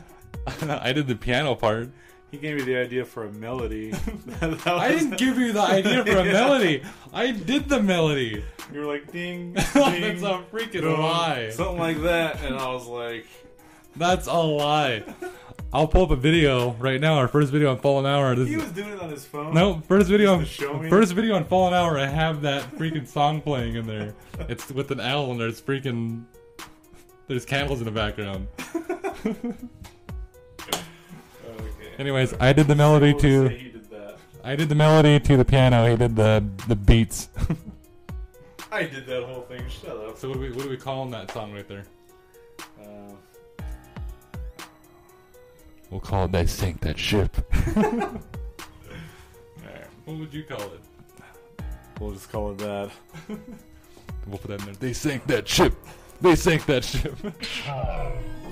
I 0.62 0.94
did 0.94 1.08
the 1.08 1.14
piano 1.14 1.54
part. 1.54 1.90
He 2.36 2.42
gave 2.42 2.56
me 2.56 2.62
the 2.64 2.76
idea 2.76 3.06
for 3.06 3.24
a 3.24 3.32
melody. 3.32 3.94
That 4.26 4.66
I 4.66 4.90
didn't 4.90 5.16
give 5.18 5.38
you 5.38 5.54
the 5.54 5.62
idea 5.62 6.04
for 6.04 6.18
a 6.18 6.24
melody. 6.24 6.82
I 7.14 7.30
did 7.30 7.66
the 7.70 7.82
melody. 7.82 8.44
You 8.70 8.80
were 8.80 8.86
like 8.86 9.10
ding, 9.10 9.54
ding. 9.54 9.54
That's 9.72 10.22
a 10.22 10.44
freaking 10.52 10.82
dong, 10.82 11.00
lie. 11.00 11.48
Something 11.48 11.78
like 11.78 12.02
that, 12.02 12.42
and 12.42 12.54
I 12.56 12.68
was 12.68 12.86
like, 12.86 13.24
That's 13.96 14.26
a 14.26 14.34
lie. 14.34 15.04
I'll 15.72 15.88
pull 15.88 16.02
up 16.02 16.10
a 16.10 16.16
video 16.16 16.72
right 16.72 17.00
now. 17.00 17.14
Our 17.14 17.28
first 17.28 17.50
video 17.50 17.70
on 17.70 17.78
Fallen 17.78 18.04
Hour. 18.04 18.34
This 18.34 18.48
he 18.50 18.56
was 18.56 18.70
doing 18.72 18.90
it 18.90 19.00
on 19.00 19.08
his 19.08 19.24
phone. 19.24 19.54
No, 19.54 19.80
first 19.88 20.10
video 20.10 20.34
on 20.34 20.40
to 20.40 20.44
show 20.44 20.74
me? 20.78 20.90
first 20.90 21.14
video 21.14 21.36
on 21.36 21.46
Fallen 21.46 21.72
Hour. 21.72 21.98
I 21.98 22.06
have 22.06 22.42
that 22.42 22.70
freaking 22.76 23.08
song 23.08 23.40
playing 23.40 23.76
in 23.76 23.86
there. 23.86 24.14
It's 24.40 24.70
with 24.70 24.90
an 24.90 25.00
L 25.00 25.30
and 25.30 25.40
there's 25.40 25.62
freaking 25.62 26.24
there's 27.28 27.46
candles 27.46 27.78
in 27.80 27.86
the 27.86 27.90
background. 27.90 28.48
Anyways, 31.98 32.34
I 32.40 32.52
did 32.52 32.66
the 32.66 32.74
melody 32.74 33.14
to 33.14 33.48
did. 33.48 33.72
I 34.44 34.54
did 34.54 34.68
the 34.68 34.74
melody 34.74 35.18
to 35.18 35.36
the 35.36 35.44
piano. 35.44 35.88
He 35.90 35.96
did 35.96 36.14
the 36.16 36.44
the 36.68 36.76
beats. 36.76 37.28
I 38.70 38.84
did 38.84 39.06
that 39.06 39.24
whole 39.24 39.42
thing. 39.42 39.62
Shut 39.68 39.96
up. 39.96 40.18
so 40.18 40.28
what 40.28 40.34
do 40.34 40.40
we 40.40 40.50
what 40.50 40.64
do 40.64 40.68
we 40.70 40.76
call 40.76 41.06
that 41.06 41.30
song 41.30 41.52
right 41.52 41.66
there? 41.68 41.84
Uh, 42.80 43.64
We'll 45.90 46.00
call 46.00 46.24
it 46.24 46.32
"They 46.32 46.46
Sank 46.46 46.80
That 46.80 46.98
Ship." 46.98 47.34
alright. 47.76 48.20
What 50.04 50.18
would 50.18 50.34
you 50.34 50.42
call 50.44 50.60
it? 50.60 50.80
We'll 52.00 52.12
just 52.12 52.30
call 52.30 52.52
it 52.52 52.58
that. 52.58 52.90
We'll 54.26 54.38
put 54.38 54.48
that 54.50 54.58
in 54.60 54.66
there. 54.66 54.74
They 54.74 54.92
sank 54.92 55.24
that 55.28 55.46
ship. 55.46 55.72
They 56.20 56.34
sank 56.34 56.66
that 56.66 56.82
ship. 56.82 57.16